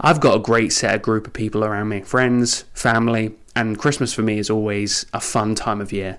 I've 0.00 0.20
got 0.20 0.36
a 0.36 0.38
great 0.38 0.72
set 0.72 0.94
of 0.94 1.02
group 1.02 1.26
of 1.26 1.32
people 1.32 1.64
around 1.64 1.88
me 1.88 2.02
friends, 2.02 2.62
family, 2.74 3.34
and 3.54 3.78
Christmas 3.78 4.12
for 4.12 4.22
me 4.22 4.38
is 4.38 4.50
always 4.50 5.06
a 5.12 5.20
fun 5.20 5.54
time 5.54 5.80
of 5.80 5.92
year. 5.92 6.18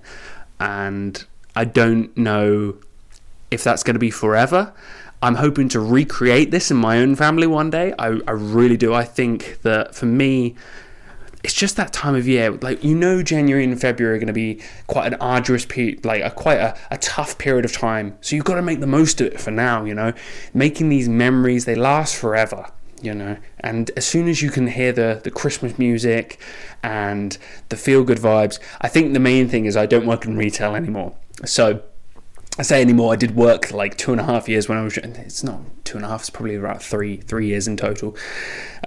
And 0.59 1.23
I 1.55 1.65
don't 1.65 2.15
know 2.17 2.75
if 3.51 3.63
that's 3.63 3.83
going 3.83 3.95
to 3.95 3.99
be 3.99 4.11
forever. 4.11 4.73
I'm 5.21 5.35
hoping 5.35 5.67
to 5.69 5.79
recreate 5.79 6.51
this 6.51 6.69
in 6.69 6.77
my 6.77 6.99
own 6.99 7.15
family 7.15 7.47
one 7.47 7.69
day. 7.69 7.93
I, 7.97 8.19
I 8.27 8.31
really 8.31 8.77
do. 8.77 8.93
I 8.93 9.03
think 9.03 9.61
that 9.63 9.95
for 9.95 10.05
me, 10.05 10.55
it's 11.43 11.53
just 11.53 11.75
that 11.77 11.91
time 11.91 12.13
of 12.13 12.27
year. 12.27 12.51
Like 12.51 12.83
you 12.83 12.93
know, 12.93 13.23
January 13.23 13.63
and 13.63 13.79
February 13.79 14.17
are 14.17 14.19
going 14.19 14.27
to 14.27 14.33
be 14.33 14.61
quite 14.85 15.11
an 15.11 15.19
arduous 15.19 15.65
period, 15.65 16.05
like 16.05 16.23
a 16.23 16.29
quite 16.29 16.59
a, 16.59 16.77
a 16.91 16.97
tough 16.97 17.37
period 17.37 17.65
of 17.65 17.71
time. 17.71 18.17
So 18.21 18.35
you've 18.35 18.45
got 18.45 18.55
to 18.55 18.61
make 18.61 18.79
the 18.79 18.87
most 18.87 19.19
of 19.21 19.27
it 19.27 19.39
for 19.39 19.51
now. 19.51 19.85
You 19.85 19.95
know, 19.95 20.13
making 20.53 20.89
these 20.89 21.09
memories 21.09 21.65
they 21.65 21.75
last 21.75 22.15
forever 22.15 22.71
you 23.01 23.13
know 23.13 23.37
and 23.59 23.91
as 23.95 24.05
soon 24.07 24.27
as 24.27 24.41
you 24.41 24.49
can 24.49 24.67
hear 24.67 24.91
the 24.91 25.21
the 25.23 25.29
christmas 25.29 25.77
music 25.77 26.39
and 26.81 27.37
the 27.69 27.77
feel 27.77 28.03
good 28.03 28.17
vibes 28.17 28.59
i 28.81 28.87
think 28.87 29.13
the 29.13 29.19
main 29.19 29.47
thing 29.47 29.65
is 29.65 29.77
i 29.77 29.85
don't 29.85 30.07
work 30.07 30.25
in 30.25 30.35
retail 30.35 30.75
anymore 30.75 31.15
so 31.45 31.81
I 32.59 32.63
say 32.63 32.81
anymore. 32.81 33.13
I 33.13 33.17
did 33.17 33.35
work 33.35 33.71
like 33.71 33.97
two 33.97 34.11
and 34.11 34.19
a 34.19 34.23
half 34.23 34.49
years 34.49 34.67
when 34.67 34.79
I 34.79 34.83
was. 34.83 34.97
It's 34.97 35.43
not 35.43 35.61
two 35.85 35.97
and 35.97 36.05
a 36.05 36.09
half. 36.09 36.21
It's 36.21 36.29
probably 36.31 36.55
about 36.55 36.81
three 36.81 37.17
three 37.17 37.47
years 37.47 37.67
in 37.67 37.77
total. 37.77 38.17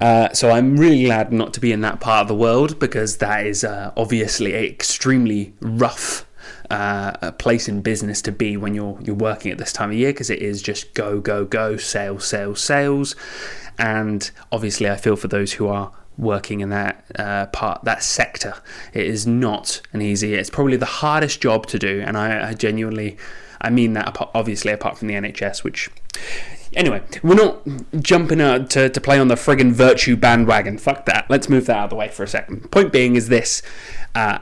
Uh, 0.01 0.33
so 0.33 0.51
I'm 0.51 0.77
really 0.77 1.05
glad 1.05 1.33
not 1.33 1.55
to 1.55 1.61
be 1.61 1.71
in 1.71 1.81
that 1.83 2.01
part 2.01 2.23
of 2.23 2.29
the 2.29 2.35
world 2.35 2.81
because 2.81 3.19
that 3.19 3.47
is 3.47 3.63
uh, 3.63 3.93
obviously 3.97 4.55
an 4.55 4.65
extremely 4.65 5.55
rough 5.61 6.27
uh, 6.69 7.31
place 7.33 7.69
in 7.69 7.81
business 7.81 8.21
to 8.23 8.33
be 8.33 8.57
when 8.57 8.75
you're 8.75 8.99
you're 9.03 9.15
working 9.15 9.53
at 9.53 9.59
this 9.59 9.73
time 9.73 9.91
of 9.91 9.97
year 9.97 10.13
because 10.13 10.31
it 10.31 10.41
is 10.41 10.63
just 10.63 10.93
go 10.95 11.21
go 11.21 11.45
go 11.45 11.77
sales 11.77 12.27
sales 12.27 12.61
sales 12.61 13.15
and 13.79 14.31
obviously 14.51 14.89
I 14.89 14.97
feel 14.97 15.17
for 15.17 15.29
those 15.29 15.55
who 15.55 15.69
are 15.69 15.93
working 16.19 16.61
in 16.61 16.71
that 16.71 17.05
uh, 17.19 17.47
part 17.47 17.85
that 17.85 18.03
sector 18.03 18.55
it 18.93 19.07
is 19.07 19.27
not 19.27 19.81
an 19.93 20.03
easy 20.03 20.35
it's 20.35 20.51
probably 20.51 20.77
the 20.77 20.87
hardest 20.87 21.41
job 21.41 21.67
to 21.67 21.79
do 21.79 22.03
and 22.07 22.17
I, 22.17 22.51
I 22.51 22.55
genuinely 22.55 23.17
I 23.61 23.71
mean 23.71 23.93
that 23.95 24.17
obviously 24.35 24.73
apart 24.73 24.99
from 24.99 25.09
the 25.09 25.15
NHS 25.15 25.65
which 25.65 25.91
Anyway, 26.77 27.03
we're 27.25 27.35
not 27.35 27.63
jumping 27.99 28.41
out 28.41 28.71
to, 28.71 28.89
to 28.89 29.01
play 29.01 29.19
on 29.19 29.27
the 29.27 29.35
friggin' 29.35 29.73
virtue 29.73 30.17
bandwagon. 30.17 30.79
Fuck 30.79 31.05
that. 31.07 31.29
Let's 31.29 31.49
move 31.49 31.67
that 31.67 31.77
out 31.77 31.85
of 31.85 31.91
the 31.91 31.97
way 31.97 32.09
for 32.09 32.23
a 32.23 32.29
second. 32.29 32.71
Point 32.71 32.93
being 32.93 33.17
is 33.17 33.29
this. 33.29 33.61
Uh, 34.15 34.39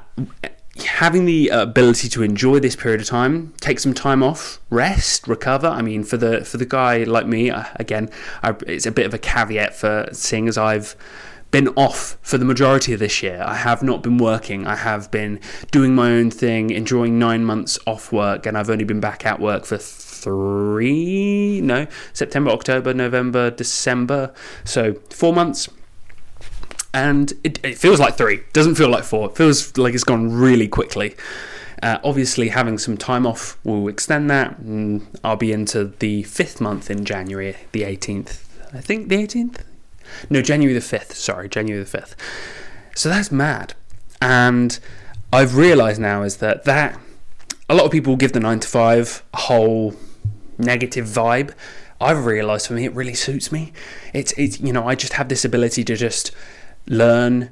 having 0.85 1.25
the 1.25 1.49
ability 1.49 2.09
to 2.11 2.23
enjoy 2.23 2.61
this 2.61 2.77
period 2.77 3.01
of 3.01 3.07
time, 3.07 3.55
take 3.61 3.81
some 3.81 3.95
time 3.95 4.23
off, 4.23 4.61
rest, 4.71 5.27
recover. 5.27 5.69
I 5.69 5.81
mean, 5.81 6.05
for 6.05 6.17
the 6.17 6.45
for 6.45 6.59
the 6.59 6.67
guy 6.67 7.05
like 7.05 7.27
me, 7.27 7.51
uh, 7.51 7.65
again, 7.77 8.11
I, 8.43 8.55
it's 8.67 8.87
a 8.87 8.93
bit 8.93 9.07
of 9.07 9.15
a 9.15 9.19
caveat 9.19 9.75
for 9.75 10.09
seeing 10.13 10.49
as 10.49 10.59
I've 10.59 10.97
been 11.51 11.69
off 11.69 12.19
for 12.21 12.37
the 12.39 12.45
majority 12.45 12.93
of 12.93 13.01
this 13.01 13.23
year. 13.23 13.43
I 13.43 13.55
have 13.55 13.83
not 13.83 14.03
been 14.03 14.19
working. 14.19 14.67
I 14.67 14.77
have 14.77 15.11
been 15.11 15.41
doing 15.71 15.95
my 15.95 16.11
own 16.11 16.31
thing, 16.31 16.71
enjoying 16.71 17.19
nine 17.19 17.45
months 17.45 17.79
off 17.87 18.13
work, 18.13 18.47
and 18.47 18.57
I've 18.57 18.71
only 18.71 18.85
been 18.85 19.01
back 19.01 19.25
at 19.25 19.41
work 19.41 19.65
for 19.65 19.79
three, 19.79 21.61
no, 21.63 21.87
September, 22.13 22.51
October, 22.51 22.93
November, 22.93 23.51
December. 23.51 24.33
So 24.65 24.95
four 25.11 25.33
months. 25.33 25.69
And 26.93 27.33
it, 27.45 27.65
it 27.65 27.79
feels 27.79 28.01
like 28.01 28.17
three. 28.17 28.41
Doesn't 28.53 28.75
feel 28.75 28.89
like 28.89 29.05
four. 29.05 29.29
It 29.29 29.37
feels 29.37 29.77
like 29.77 29.95
it's 29.95 30.05
gone 30.05 30.33
really 30.33 30.69
quickly. 30.69 31.15
Uh, 31.83 31.99
obviously, 32.03 32.49
having 32.49 32.77
some 32.77 32.97
time 32.97 33.27
off 33.27 33.59
will 33.63 33.89
extend 33.89 34.29
that. 34.31 34.57
I'll 35.23 35.37
be 35.37 35.53
into 35.53 35.93
the 35.99 36.25
fifth 36.25 36.61
month 36.61 36.91
in 36.91 37.05
January, 37.05 37.57
the 37.73 37.83
18th. 37.83 38.43
I 38.75 38.81
think 38.81 39.09
the 39.09 39.17
18th? 39.17 39.61
No, 40.31 40.43
January 40.43 40.79
the 40.79 40.85
5th. 40.85 41.13
Sorry, 41.13 41.49
January 41.49 41.83
the 41.83 41.99
5th. 41.99 42.15
So 42.95 43.09
that's 43.09 43.31
mad. 43.31 43.75
And 44.21 44.79
I've 45.33 45.57
realised 45.57 46.01
now 46.01 46.23
is 46.23 46.39
that 46.39 46.65
that 46.65 46.99
a 47.69 47.75
lot 47.75 47.85
of 47.85 47.93
people 47.93 48.17
give 48.17 48.33
the 48.33 48.41
9 48.41 48.61
to 48.61 48.69
5 48.69 49.23
a 49.33 49.37
whole 49.37 49.95
negative 50.57 51.07
vibe. 51.07 51.53
I've 52.01 52.25
realised 52.25 52.69
for 52.69 52.75
me 52.75 52.85
it 52.85 52.95
really 52.95 53.15
suits 53.15 53.51
me. 53.53 53.73
It's 54.15 54.33
it's 54.33 54.61
you 54.61 54.73
know 54.73 54.87
I 54.87 54.95
just 54.95 55.15
have 55.15 55.29
this 55.29 55.45
ability 55.45 55.85
to 55.85 55.97
just 55.97 56.31
learn, 56.87 57.51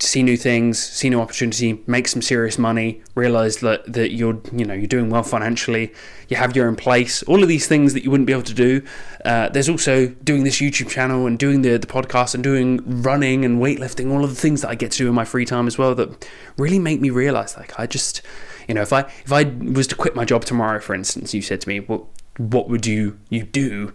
see 0.00 0.22
new 0.22 0.36
things, 0.36 0.78
see 0.78 1.08
new 1.10 1.20
opportunity, 1.20 1.82
make 1.86 2.08
some 2.08 2.22
serious 2.22 2.58
money, 2.58 3.02
realize 3.14 3.58
that, 3.58 3.92
that 3.92 4.12
you're 4.12 4.40
you 4.52 4.64
know 4.64 4.74
you're 4.74 4.86
doing 4.86 5.10
well 5.10 5.22
financially, 5.22 5.92
you 6.28 6.36
have 6.36 6.56
your 6.56 6.68
own 6.68 6.76
place, 6.76 7.22
all 7.24 7.42
of 7.42 7.48
these 7.48 7.66
things 7.66 7.94
that 7.94 8.04
you 8.04 8.10
wouldn't 8.10 8.26
be 8.26 8.32
able 8.32 8.42
to 8.42 8.54
do. 8.54 8.82
Uh, 9.24 9.48
there's 9.48 9.68
also 9.68 10.08
doing 10.08 10.44
this 10.44 10.56
YouTube 10.56 10.88
channel 10.88 11.26
and 11.26 11.38
doing 11.38 11.62
the 11.62 11.76
the 11.78 11.86
podcast 11.86 12.34
and 12.34 12.42
doing 12.42 12.80
running 13.02 13.44
and 13.44 13.60
weightlifting, 13.60 14.12
all 14.12 14.24
of 14.24 14.30
the 14.30 14.40
things 14.40 14.62
that 14.62 14.68
I 14.68 14.74
get 14.74 14.92
to 14.92 14.98
do 14.98 15.08
in 15.08 15.14
my 15.14 15.24
free 15.24 15.44
time 15.44 15.66
as 15.66 15.78
well 15.78 15.94
that 15.94 16.28
really 16.56 16.78
make 16.78 17.00
me 17.00 17.10
realize 17.10 17.56
like 17.56 17.78
I 17.78 17.86
just 17.86 18.22
you 18.68 18.74
know 18.74 18.82
if 18.82 18.92
I 18.92 19.00
if 19.00 19.32
I 19.32 19.44
was 19.44 19.86
to 19.88 19.94
quit 19.94 20.14
my 20.14 20.24
job 20.24 20.44
tomorrow, 20.44 20.80
for 20.80 20.94
instance, 20.94 21.34
you 21.34 21.42
said 21.42 21.60
to 21.62 21.68
me, 21.68 21.80
well, 21.80 22.08
what 22.38 22.68
would 22.68 22.86
you 22.86 23.18
you 23.28 23.44
do? 23.44 23.92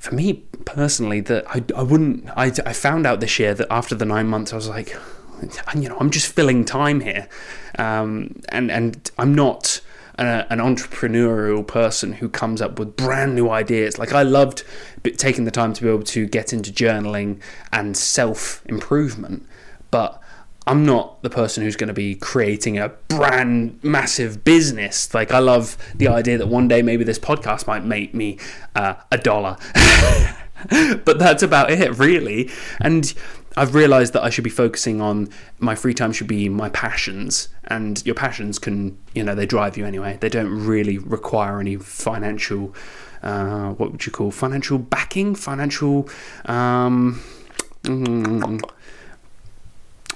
For 0.00 0.14
me 0.14 0.44
personally, 0.64 1.20
that 1.22 1.44
I, 1.48 1.64
I 1.74 1.82
wouldn't. 1.82 2.28
I, 2.36 2.52
I 2.64 2.72
found 2.72 3.06
out 3.06 3.20
this 3.20 3.38
year 3.38 3.54
that 3.54 3.66
after 3.70 3.94
the 3.94 4.04
nine 4.04 4.28
months, 4.28 4.52
I 4.52 4.56
was 4.56 4.68
like, 4.68 4.96
you 5.74 5.88
know, 5.88 5.96
I'm 5.98 6.10
just 6.10 6.32
filling 6.32 6.64
time 6.64 7.00
here, 7.00 7.28
um, 7.78 8.40
and 8.48 8.70
and 8.70 9.10
I'm 9.18 9.34
not 9.34 9.80
an, 10.18 10.26
an, 10.26 10.58
entrepreneurial 10.58 11.66
person 11.66 12.14
who 12.14 12.28
comes 12.28 12.62
up 12.62 12.78
with 12.78 12.96
brand 12.96 13.34
new 13.34 13.50
ideas. 13.50 13.98
Like 13.98 14.12
I 14.12 14.22
loved 14.22 14.64
taking 15.16 15.44
the 15.44 15.50
time 15.50 15.72
to 15.74 15.82
be 15.82 15.88
able 15.88 16.04
to 16.04 16.26
get 16.26 16.52
into 16.52 16.72
journaling 16.72 17.40
and 17.72 17.96
self 17.96 18.64
improvement, 18.66 19.46
but 19.90 20.22
I'm 20.66 20.84
not 20.84 21.22
the 21.22 21.30
person 21.30 21.62
who's 21.62 21.76
going 21.76 21.88
to 21.88 21.94
be 21.94 22.16
creating 22.16 22.76
a 22.76 22.88
brand 23.08 23.78
massive 23.84 24.42
business. 24.42 25.14
Like 25.14 25.32
I 25.32 25.38
love 25.38 25.76
the 25.94 26.08
idea 26.08 26.38
that 26.38 26.48
one 26.48 26.66
day 26.66 26.82
maybe 26.82 27.04
this 27.04 27.20
podcast 27.20 27.68
might 27.68 27.84
make 27.84 28.14
me 28.14 28.38
uh, 28.74 28.94
a 29.12 29.18
dollar. 29.18 29.56
but 31.04 31.18
that's 31.18 31.42
about 31.44 31.70
it, 31.70 31.96
really. 31.98 32.50
And 32.80 33.14
I've 33.56 33.74
realized 33.74 34.12
that 34.12 34.22
I 34.22 34.28
should 34.28 34.44
be 34.44 34.50
focusing 34.50 35.00
on 35.00 35.28
my 35.58 35.74
free 35.74 35.94
time 35.94 36.12
should 36.12 36.26
be 36.26 36.48
my 36.48 36.68
passions, 36.68 37.48
and 37.64 38.04
your 38.04 38.14
passions 38.14 38.58
can, 38.58 38.98
you 39.14 39.24
know, 39.24 39.34
they 39.34 39.46
drive 39.46 39.78
you 39.78 39.86
anyway. 39.86 40.18
They 40.20 40.28
don't 40.28 40.66
really 40.66 40.98
require 40.98 41.58
any 41.58 41.76
financial, 41.76 42.74
uh, 43.22 43.70
what 43.70 43.92
would 43.92 44.04
you 44.04 44.12
call 44.12 44.30
financial 44.30 44.78
backing, 44.78 45.34
financial. 45.34 46.08
Um, 46.44 47.22
mm, 47.82 48.62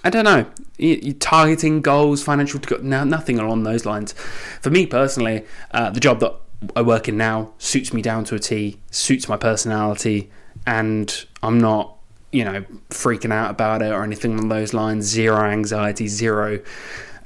I 0.05 0.11
don't 0.11 0.25
know. 0.25 0.47
You, 0.77 1.13
targeting 1.15 1.81
goals, 1.83 2.23
financial, 2.23 2.61
no, 2.83 3.05
nothing 3.05 3.39
along 3.39 3.63
those 3.63 3.87
lines. 3.87 4.13
For 4.61 4.71
me 4.71 4.87
personally, 4.87 5.45
uh, 5.73 5.91
the 5.91 6.01
job 6.01 6.21
that 6.21 6.35
I 6.77 6.83
work 6.83 7.09
in 7.09 7.17
now 7.17 7.53
suits 7.59 7.93
me 7.93 8.03
down 8.03 8.25
to 8.25 8.35
a 8.35 8.39
T, 8.39 8.79
suits 8.91 9.29
my 9.29 9.37
personality, 9.37 10.31
and 10.67 11.25
I'm 11.43 11.59
not 11.59 11.97
you 12.33 12.45
know, 12.45 12.65
freaking 12.91 13.33
out 13.33 13.51
about 13.51 13.83
it 13.83 13.93
or 13.93 14.03
anything 14.05 14.35
along 14.35 14.49
those 14.49 14.73
lines. 14.73 15.07
Zero 15.07 15.45
anxiety, 15.45 16.07
zero. 16.09 16.61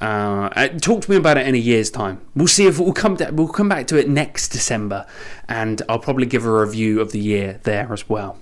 Uh, 0.01 0.51
uh, 0.55 0.69
talk 0.81 1.03
to 1.03 1.11
me 1.11 1.17
about 1.17 1.39
it 1.39 1.47
in 1.47 1.55
a 1.55 1.59
year's 1.59 1.91
time. 1.91 2.21
We'll 2.35 2.49
see 2.49 2.67
if 2.67 2.79
we'll 2.79 2.93
come 2.93 3.17
to, 3.19 3.31
we'll 3.33 3.49
come 3.49 3.69
back 3.69 3.87
to 3.89 3.97
it 3.97 4.09
next 4.09 4.49
December, 4.49 5.07
and 5.49 5.81
I'll 5.89 5.99
probably 5.99 6.27
give 6.27 6.45
a 6.45 6.53
review 6.53 7.01
of 7.01 7.13
the 7.13 7.21
year 7.21 7.61
there 7.63 7.93
as 7.93 8.09
well. 8.09 8.39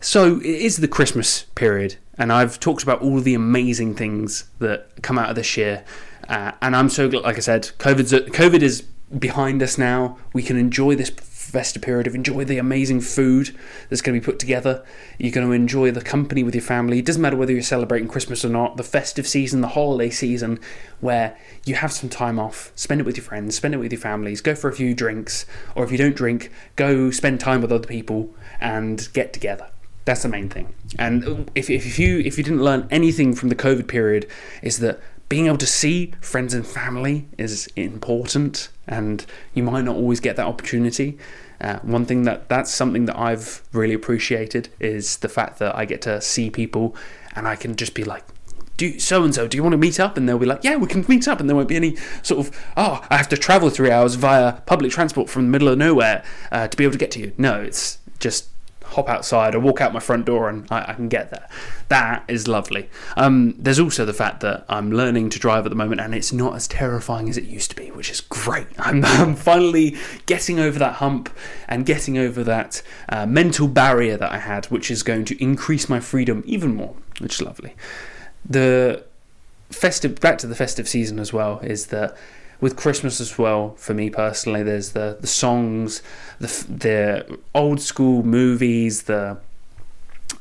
So 0.00 0.38
it 0.38 0.46
is 0.46 0.78
the 0.78 0.88
Christmas 0.88 1.44
period, 1.54 1.96
and 2.18 2.32
I've 2.32 2.58
talked 2.60 2.82
about 2.82 3.02
all 3.02 3.20
the 3.20 3.34
amazing 3.34 3.94
things 3.94 4.44
that 4.58 5.02
come 5.02 5.18
out 5.18 5.30
of 5.30 5.36
this 5.36 5.56
year. 5.56 5.84
Uh, 6.28 6.52
and 6.60 6.74
I'm 6.74 6.88
so 6.88 7.08
glad, 7.08 7.22
like 7.22 7.36
I 7.36 7.40
said, 7.40 7.70
COVID's, 7.78 8.12
COVID 8.12 8.62
is 8.62 8.82
behind 9.18 9.62
us 9.62 9.78
now. 9.78 10.18
We 10.32 10.42
can 10.42 10.56
enjoy 10.56 10.94
this 10.96 11.10
festive 11.54 11.82
period 11.82 12.08
of 12.08 12.16
enjoy 12.16 12.44
the 12.44 12.58
amazing 12.58 13.00
food 13.00 13.56
that's 13.88 14.02
going 14.02 14.18
to 14.18 14.20
be 14.20 14.24
put 14.24 14.40
together. 14.40 14.84
You're 15.18 15.32
going 15.32 15.46
to 15.46 15.52
enjoy 15.52 15.92
the 15.92 16.00
company 16.02 16.42
with 16.42 16.54
your 16.54 16.62
family. 16.62 16.98
It 16.98 17.06
doesn't 17.06 17.22
matter 17.22 17.36
whether 17.36 17.52
you're 17.52 17.62
celebrating 17.62 18.08
Christmas 18.08 18.44
or 18.44 18.48
not, 18.48 18.76
the 18.76 18.82
festive 18.82 19.26
season, 19.26 19.60
the 19.60 19.68
holiday 19.68 20.10
season, 20.10 20.58
where 21.00 21.38
you 21.64 21.76
have 21.76 21.92
some 21.92 22.08
time 22.08 22.40
off, 22.40 22.72
spend 22.74 23.00
it 23.00 23.04
with 23.04 23.16
your 23.16 23.24
friends, 23.24 23.54
spend 23.54 23.72
it 23.72 23.78
with 23.78 23.92
your 23.92 24.00
families, 24.00 24.40
go 24.40 24.56
for 24.56 24.68
a 24.68 24.72
few 24.74 24.94
drinks, 24.94 25.46
or 25.76 25.84
if 25.84 25.92
you 25.92 25.98
don't 25.98 26.16
drink, 26.16 26.50
go 26.74 27.12
spend 27.12 27.38
time 27.38 27.62
with 27.62 27.70
other 27.70 27.86
people 27.86 28.34
and 28.60 29.08
get 29.12 29.32
together. 29.32 29.68
That's 30.04 30.22
the 30.22 30.28
main 30.28 30.48
thing. 30.48 30.74
And 30.98 31.24
um, 31.24 31.46
if, 31.54 31.70
if 31.70 31.98
you 31.98 32.18
if 32.18 32.36
you 32.36 32.44
didn't 32.44 32.62
learn 32.62 32.86
anything 32.90 33.34
from 33.34 33.48
the 33.48 33.54
COVID 33.54 33.86
period, 33.86 34.26
is 34.60 34.80
that 34.80 35.00
being 35.28 35.46
able 35.46 35.58
to 35.58 35.66
see 35.66 36.12
friends 36.20 36.54
and 36.54 36.66
family 36.66 37.28
is 37.38 37.66
important, 37.76 38.68
and 38.86 39.24
you 39.54 39.62
might 39.62 39.84
not 39.84 39.96
always 39.96 40.20
get 40.20 40.36
that 40.36 40.46
opportunity. 40.46 41.18
Uh, 41.60 41.78
one 41.80 42.04
thing 42.04 42.24
that 42.24 42.48
that's 42.48 42.72
something 42.72 43.06
that 43.06 43.18
I've 43.18 43.62
really 43.72 43.94
appreciated 43.94 44.68
is 44.80 45.18
the 45.18 45.28
fact 45.28 45.58
that 45.60 45.74
I 45.76 45.84
get 45.84 46.02
to 46.02 46.20
see 46.20 46.50
people 46.50 46.94
and 47.34 47.48
I 47.48 47.56
can 47.56 47.76
just 47.76 47.94
be 47.94 48.04
like, 48.04 48.24
do 48.76 48.98
so 48.98 49.22
and 49.22 49.34
so, 49.34 49.46
do 49.46 49.56
you 49.56 49.62
want 49.62 49.72
to 49.72 49.78
meet 49.78 50.00
up? 50.00 50.16
And 50.16 50.28
they'll 50.28 50.38
be 50.38 50.46
like, 50.46 50.64
yeah, 50.64 50.76
we 50.76 50.86
can 50.86 51.04
meet 51.08 51.28
up. 51.28 51.40
And 51.40 51.48
there 51.48 51.56
won't 51.56 51.68
be 51.68 51.76
any 51.76 51.96
sort 52.22 52.46
of, 52.46 52.64
oh, 52.76 53.06
I 53.08 53.16
have 53.16 53.28
to 53.28 53.36
travel 53.36 53.70
three 53.70 53.90
hours 53.90 54.16
via 54.16 54.52
public 54.62 54.90
transport 54.90 55.30
from 55.30 55.46
the 55.46 55.50
middle 55.50 55.68
of 55.68 55.78
nowhere 55.78 56.24
uh, 56.50 56.68
to 56.68 56.76
be 56.76 56.84
able 56.84 56.92
to 56.92 56.98
get 56.98 57.10
to 57.12 57.20
you. 57.20 57.32
No, 57.38 57.60
it's 57.60 57.98
just 58.18 58.48
hop 58.84 59.08
outside 59.08 59.54
or 59.54 59.60
walk 59.60 59.80
out 59.80 59.92
my 59.92 60.00
front 60.00 60.24
door 60.24 60.48
and 60.48 60.66
I, 60.70 60.90
I 60.90 60.94
can 60.94 61.08
get 61.08 61.30
there. 61.30 61.48
That 61.88 62.24
is 62.28 62.46
lovely. 62.46 62.88
Um, 63.16 63.54
there's 63.58 63.78
also 63.78 64.04
the 64.04 64.12
fact 64.12 64.40
that 64.40 64.64
I'm 64.68 64.92
learning 64.92 65.30
to 65.30 65.38
drive 65.38 65.66
at 65.66 65.70
the 65.70 65.76
moment 65.76 66.00
and 66.00 66.14
it's 66.14 66.32
not 66.32 66.54
as 66.54 66.68
terrifying 66.68 67.28
as 67.28 67.36
it 67.36 67.44
used 67.44 67.70
to 67.70 67.76
be, 67.76 67.90
which 67.90 68.10
is 68.10 68.20
great. 68.20 68.66
I'm, 68.78 69.04
I'm 69.04 69.34
finally 69.34 69.96
getting 70.26 70.60
over 70.60 70.78
that 70.78 70.94
hump 70.94 71.30
and 71.68 71.84
getting 71.84 72.18
over 72.18 72.44
that 72.44 72.82
uh, 73.08 73.26
mental 73.26 73.68
barrier 73.68 74.16
that 74.16 74.32
I 74.32 74.38
had, 74.38 74.66
which 74.66 74.90
is 74.90 75.02
going 75.02 75.24
to 75.26 75.42
increase 75.42 75.88
my 75.88 76.00
freedom 76.00 76.42
even 76.46 76.74
more, 76.74 76.94
which 77.18 77.34
is 77.34 77.42
lovely. 77.42 77.74
The 78.48 79.04
festive, 79.70 80.20
back 80.20 80.38
to 80.38 80.46
the 80.46 80.54
festive 80.54 80.88
season 80.88 81.18
as 81.18 81.32
well, 81.32 81.58
is 81.60 81.86
that 81.88 82.16
with 82.64 82.76
Christmas 82.76 83.20
as 83.20 83.36
well, 83.36 83.74
for 83.76 83.92
me 83.92 84.08
personally, 84.08 84.62
there's 84.62 84.92
the 84.92 85.18
the 85.20 85.26
songs, 85.26 86.00
the 86.40 86.48
the 86.66 87.38
old 87.54 87.78
school 87.78 88.22
movies, 88.22 89.02
the 89.02 89.36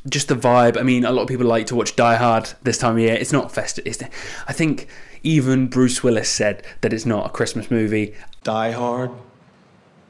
just 0.08 0.30
the 0.30 0.36
vibe. 0.36 0.78
I 0.78 0.84
mean, 0.84 1.04
a 1.04 1.12
lot 1.12 1.24
of 1.24 1.28
people 1.28 1.46
like 1.46 1.68
to 1.68 1.76
watch 1.76 1.98
Die 1.98 2.16
Hard 2.16 2.54
this 2.64 2.78
time 2.78 2.94
of 2.94 3.00
year. 3.00 3.16
It's 3.16 3.34
not 3.34 3.52
festive. 3.52 3.86
It's, 3.86 4.02
I 4.48 4.54
think 4.54 4.88
even 5.22 5.68
Bruce 5.68 6.02
Willis 6.02 6.30
said 6.30 6.64
that 6.80 6.94
it's 6.94 7.06
not 7.06 7.26
a 7.26 7.30
Christmas 7.30 7.70
movie. 7.70 8.16
Die 8.44 8.72
Hard 8.72 9.12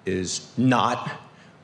is 0.06 0.48
not 0.56 1.20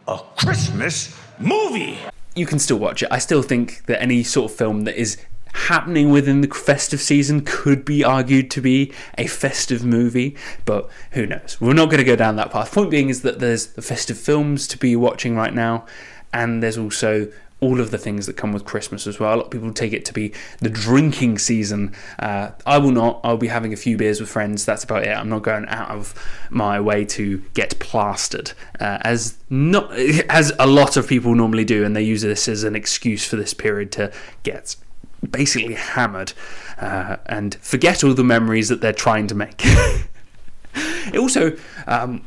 a 0.07 0.17
Christmas 0.35 1.15
movie. 1.37 1.99
You 2.33 2.47
can 2.47 2.57
still 2.57 2.79
watch 2.79 3.03
it. 3.03 3.09
I 3.11 3.19
still 3.19 3.43
think 3.43 3.85
that 3.85 4.01
any 4.01 4.23
sort 4.23 4.49
of 4.49 4.57
film 4.57 4.85
that 4.85 4.99
is 4.99 5.17
happening 5.53 6.09
within 6.09 6.41
the 6.41 6.47
festive 6.47 7.01
season 7.01 7.41
could 7.45 7.85
be 7.85 8.03
argued 8.03 8.51
to 8.51 8.61
be 8.61 8.93
a 9.17 9.27
festive 9.27 9.83
movie, 9.83 10.35
but 10.65 10.89
who 11.11 11.25
knows? 11.25 11.57
We're 11.59 11.73
not 11.73 11.87
going 11.87 11.99
to 11.99 12.03
go 12.03 12.15
down 12.15 12.35
that 12.37 12.51
path. 12.51 12.73
Point 12.73 12.91
being 12.91 13.09
is 13.09 13.21
that 13.21 13.39
there's 13.39 13.67
the 13.67 13.81
festive 13.81 14.17
films 14.17 14.67
to 14.69 14.77
be 14.77 14.95
watching 14.95 15.35
right 15.35 15.53
now, 15.53 15.85
and 16.33 16.61
there's 16.63 16.77
also 16.77 17.31
all 17.61 17.79
of 17.79 17.91
the 17.91 17.97
things 17.97 18.25
that 18.25 18.37
come 18.37 18.53
with 18.53 18.63
Christmas 18.63 19.05
as 19.05 19.19
well. 19.19 19.33
A 19.33 19.37
lot 19.37 19.45
of 19.45 19.51
people 19.51 19.73
take 19.73 19.91
it 19.91 20.05
to 20.05 20.13
be 20.13 20.31
the 20.59 20.69
drinking 20.69 21.37
season. 21.39 21.93
Uh, 22.17 22.51
I 22.65 22.77
will 22.77 22.91
not. 22.91 23.19
I'll 23.23 23.37
be 23.37 23.47
having 23.47 23.73
a 23.73 23.77
few 23.77 23.97
beers 23.97 24.19
with 24.19 24.29
friends. 24.29 24.65
That's 24.65 24.83
about 24.83 25.03
it. 25.03 25.09
I'm 25.09 25.29
not 25.29 25.43
going 25.43 25.65
out 25.67 25.89
of 25.89 26.13
my 26.49 26.79
way 26.79 27.03
to 27.05 27.43
get 27.53 27.77
plastered, 27.79 28.53
uh, 28.79 28.99
as 29.01 29.37
not 29.49 29.91
as 30.29 30.53
a 30.57 30.67
lot 30.67 30.95
of 30.95 31.07
people 31.07 31.35
normally 31.35 31.65
do, 31.65 31.83
and 31.83 31.95
they 31.95 32.03
use 32.03 32.21
this 32.21 32.47
as 32.47 32.63
an 32.63 32.75
excuse 32.75 33.27
for 33.27 33.35
this 33.35 33.53
period 33.53 33.91
to 33.93 34.11
get 34.43 34.75
basically 35.27 35.73
hammered 35.75 36.33
uh, 36.79 37.17
and 37.25 37.55
forget 37.55 38.03
all 38.03 38.13
the 38.13 38.23
memories 38.23 38.69
that 38.69 38.81
they're 38.81 38.93
trying 38.93 39.27
to 39.27 39.35
make. 39.35 39.61
it 40.75 41.17
also. 41.17 41.57
Um, 41.87 42.23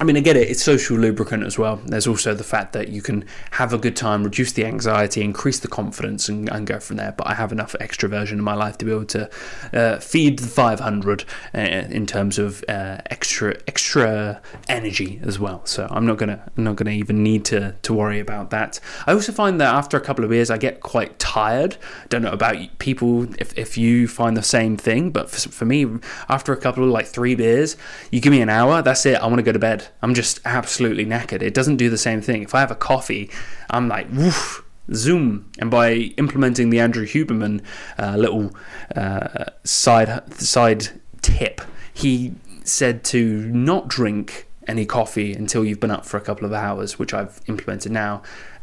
I 0.00 0.02
mean, 0.02 0.16
I 0.16 0.20
get 0.20 0.36
it, 0.36 0.50
it's 0.50 0.60
social 0.60 0.96
lubricant 0.96 1.44
as 1.44 1.56
well. 1.56 1.76
There's 1.76 2.08
also 2.08 2.34
the 2.34 2.42
fact 2.42 2.72
that 2.72 2.88
you 2.88 3.00
can 3.00 3.24
have 3.52 3.72
a 3.72 3.78
good 3.78 3.94
time, 3.94 4.24
reduce 4.24 4.50
the 4.50 4.66
anxiety, 4.66 5.22
increase 5.22 5.60
the 5.60 5.68
confidence, 5.68 6.28
and, 6.28 6.48
and 6.48 6.66
go 6.66 6.80
from 6.80 6.96
there. 6.96 7.12
But 7.12 7.28
I 7.28 7.34
have 7.34 7.52
enough 7.52 7.76
extroversion 7.80 8.32
in 8.32 8.42
my 8.42 8.54
life 8.54 8.76
to 8.78 8.84
be 8.84 8.90
able 8.90 9.04
to 9.04 9.30
uh, 9.72 10.00
feed 10.00 10.40
the 10.40 10.48
500 10.48 11.24
uh, 11.54 11.58
in 11.58 12.06
terms 12.06 12.40
of 12.40 12.64
uh, 12.68 12.98
extra 13.06 13.56
extra 13.68 14.42
energy 14.68 15.20
as 15.22 15.38
well. 15.38 15.64
So 15.64 15.86
I'm 15.88 16.06
not 16.06 16.18
gonna 16.18 16.42
I'm 16.56 16.64
not 16.64 16.74
gonna 16.74 16.90
even 16.90 17.22
need 17.22 17.44
to 17.46 17.76
to 17.80 17.94
worry 17.94 18.18
about 18.18 18.50
that. 18.50 18.80
I 19.06 19.12
also 19.12 19.30
find 19.30 19.60
that 19.60 19.72
after 19.72 19.96
a 19.96 20.00
couple 20.00 20.24
of 20.24 20.30
beers, 20.30 20.50
I 20.50 20.58
get 20.58 20.80
quite 20.80 21.20
tired. 21.20 21.76
Don't 22.08 22.22
know 22.22 22.32
about 22.32 22.56
people 22.78 23.32
if 23.40 23.56
if 23.56 23.78
you 23.78 24.08
find 24.08 24.36
the 24.36 24.42
same 24.42 24.76
thing, 24.76 25.10
but 25.10 25.30
for, 25.30 25.48
for 25.50 25.64
me, 25.64 25.86
after 26.28 26.52
a 26.52 26.56
couple 26.56 26.82
of 26.82 26.90
like 26.90 27.06
three 27.06 27.36
beers, 27.36 27.76
you 28.10 28.20
give 28.20 28.32
me 28.32 28.40
an 28.40 28.48
hour, 28.48 28.82
that's 28.82 29.06
it. 29.06 29.20
I 29.20 29.26
want 29.26 29.36
to 29.36 29.44
go 29.44 29.52
to 29.52 29.58
bed. 29.60 29.83
I'm 30.02 30.14
just 30.14 30.40
absolutely 30.44 31.06
knackered. 31.06 31.42
It 31.42 31.54
doesn't 31.54 31.76
do 31.76 31.90
the 31.90 31.98
same 31.98 32.20
thing. 32.20 32.42
If 32.42 32.54
I 32.54 32.60
have 32.60 32.70
a 32.70 32.76
coffee, 32.76 33.30
I'm 33.70 33.88
like, 33.88 34.06
woof, 34.12 34.64
zoom. 34.92 35.50
And 35.58 35.70
by 35.70 35.92
implementing 36.16 36.70
the 36.70 36.80
Andrew 36.80 37.06
Huberman 37.06 37.62
uh, 37.98 38.16
little 38.16 38.54
uh, 38.94 39.46
side 39.64 40.32
side 40.34 40.88
tip, 41.22 41.60
he 41.92 42.34
said 42.64 43.04
to 43.04 43.46
not 43.48 43.88
drink 43.88 44.46
any 44.66 44.86
coffee 44.86 45.32
until 45.32 45.64
you've 45.64 45.80
been 45.80 45.90
up 45.90 46.06
for 46.06 46.16
a 46.16 46.20
couple 46.20 46.46
of 46.46 46.52
hours, 46.52 46.98
which 46.98 47.12
I've 47.12 47.40
implemented 47.46 47.92
now. 47.92 48.22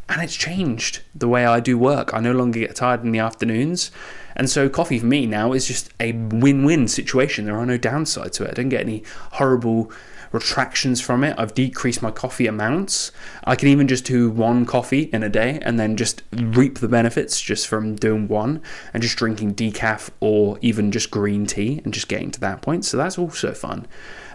And 0.10 0.22
it's 0.22 0.36
changed 0.36 1.02
the 1.16 1.28
way 1.28 1.46
I 1.46 1.60
do 1.60 1.78
work. 1.78 2.14
I 2.14 2.20
no 2.20 2.34
longer 2.34 2.60
get 2.60 2.76
tired 2.76 3.04
in 3.04 3.12
the 3.12 3.20
afternoons. 3.20 3.92
And 4.36 4.50
so, 4.50 4.68
coffee 4.68 5.00
for 5.00 5.06
me 5.06 5.26
now 5.26 5.54
is 5.54 5.68
just 5.68 5.90
a 6.00 6.12
win 6.14 6.66
win 6.66 6.88
situation. 6.88 7.46
There 7.46 7.58
are 7.58 7.66
no 7.66 7.78
downsides 7.78 8.32
to 8.34 8.44
it. 8.44 8.52
I 8.52 8.54
don't 8.54 8.70
get 8.70 8.82
any 8.82 9.04
horrible 9.34 9.92
retractions 10.32 11.02
from 11.02 11.24
it. 11.24 11.36
I've 11.38 11.54
decreased 11.54 12.02
my 12.02 12.12
coffee 12.12 12.48
amounts. 12.48 13.12
I 13.44 13.56
can 13.56 13.68
even 13.68 13.88
just 13.88 14.06
do 14.06 14.30
one 14.30 14.66
coffee 14.66 15.10
in 15.14 15.24
a 15.24 15.30
day 15.30 15.60
and 15.62 15.80
then 15.80 15.98
just 15.98 16.24
reap 16.32 16.80
the 16.80 16.88
benefits 16.88 17.42
just 17.42 17.68
from 17.68 17.96
doing 17.96 18.28
one 18.28 18.62
and 18.94 19.04
just 19.04 19.18
drinking 19.18 19.56
decaf 19.56 20.10
or 20.20 20.58
even 20.62 20.92
just 20.92 21.12
green 21.12 21.46
tea 21.46 21.82
and 21.84 21.94
just 21.94 22.08
getting 22.08 22.32
to 22.32 22.40
that 22.42 22.62
point. 22.62 22.86
So 22.86 22.98
that's 22.98 23.18
also 23.18 23.54
fun. 23.54 23.88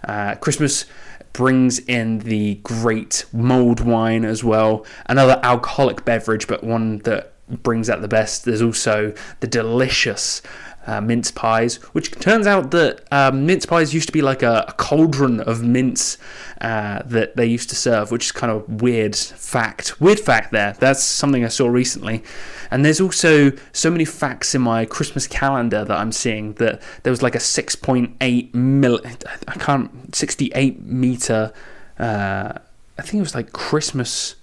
Uh, 0.04 0.34
Christmas 0.36 0.84
brings 1.32 1.78
in 1.80 2.20
the 2.20 2.54
great 2.62 3.26
mulled 3.32 3.80
wine 3.80 4.24
as 4.24 4.42
well, 4.42 4.86
another 5.06 5.38
alcoholic 5.42 6.04
beverage, 6.04 6.46
but 6.46 6.64
one 6.64 6.98
that 7.00 7.34
brings 7.62 7.88
out 7.90 8.00
the 8.00 8.08
best. 8.08 8.44
There's 8.44 8.62
also 8.62 9.12
the 9.40 9.46
delicious 9.46 10.42
uh, 10.86 11.00
mince 11.00 11.30
pies, 11.30 11.76
which 11.92 12.10
turns 12.12 12.46
out 12.46 12.70
that 12.70 13.02
um, 13.12 13.46
mince 13.46 13.66
pies 13.66 13.92
used 13.92 14.06
to 14.08 14.12
be 14.12 14.22
like 14.22 14.42
a, 14.42 14.64
a 14.68 14.72
cauldron 14.72 15.40
of 15.40 15.62
mince 15.62 16.16
uh, 16.60 17.02
that 17.04 17.36
they 17.36 17.46
used 17.46 17.68
to 17.70 17.76
serve, 17.76 18.10
which 18.10 18.26
is 18.26 18.32
kind 18.32 18.52
of 18.52 18.80
weird 18.80 19.16
fact. 19.16 20.00
Weird 20.00 20.20
fact 20.20 20.52
there. 20.52 20.74
That's 20.78 21.02
something 21.02 21.44
I 21.44 21.48
saw 21.48 21.68
recently. 21.68 22.22
And 22.70 22.84
there's 22.84 23.00
also 23.00 23.52
so 23.72 23.90
many 23.90 24.04
facts 24.04 24.54
in 24.54 24.62
my 24.62 24.84
Christmas 24.84 25.26
calendar 25.26 25.84
that 25.84 25.96
I'm 25.96 26.12
seeing 26.12 26.54
that 26.54 26.80
there 27.02 27.10
was 27.10 27.22
like 27.22 27.34
a 27.34 27.38
6.8 27.38 28.54
mil, 28.54 29.00
I 29.48 29.54
can't, 29.54 30.14
68 30.14 30.84
meter. 30.84 31.52
Uh, 31.98 32.52
I 32.98 33.02
think 33.02 33.14
it 33.14 33.20
was 33.20 33.34
like 33.34 33.52
Christmas 33.52 34.36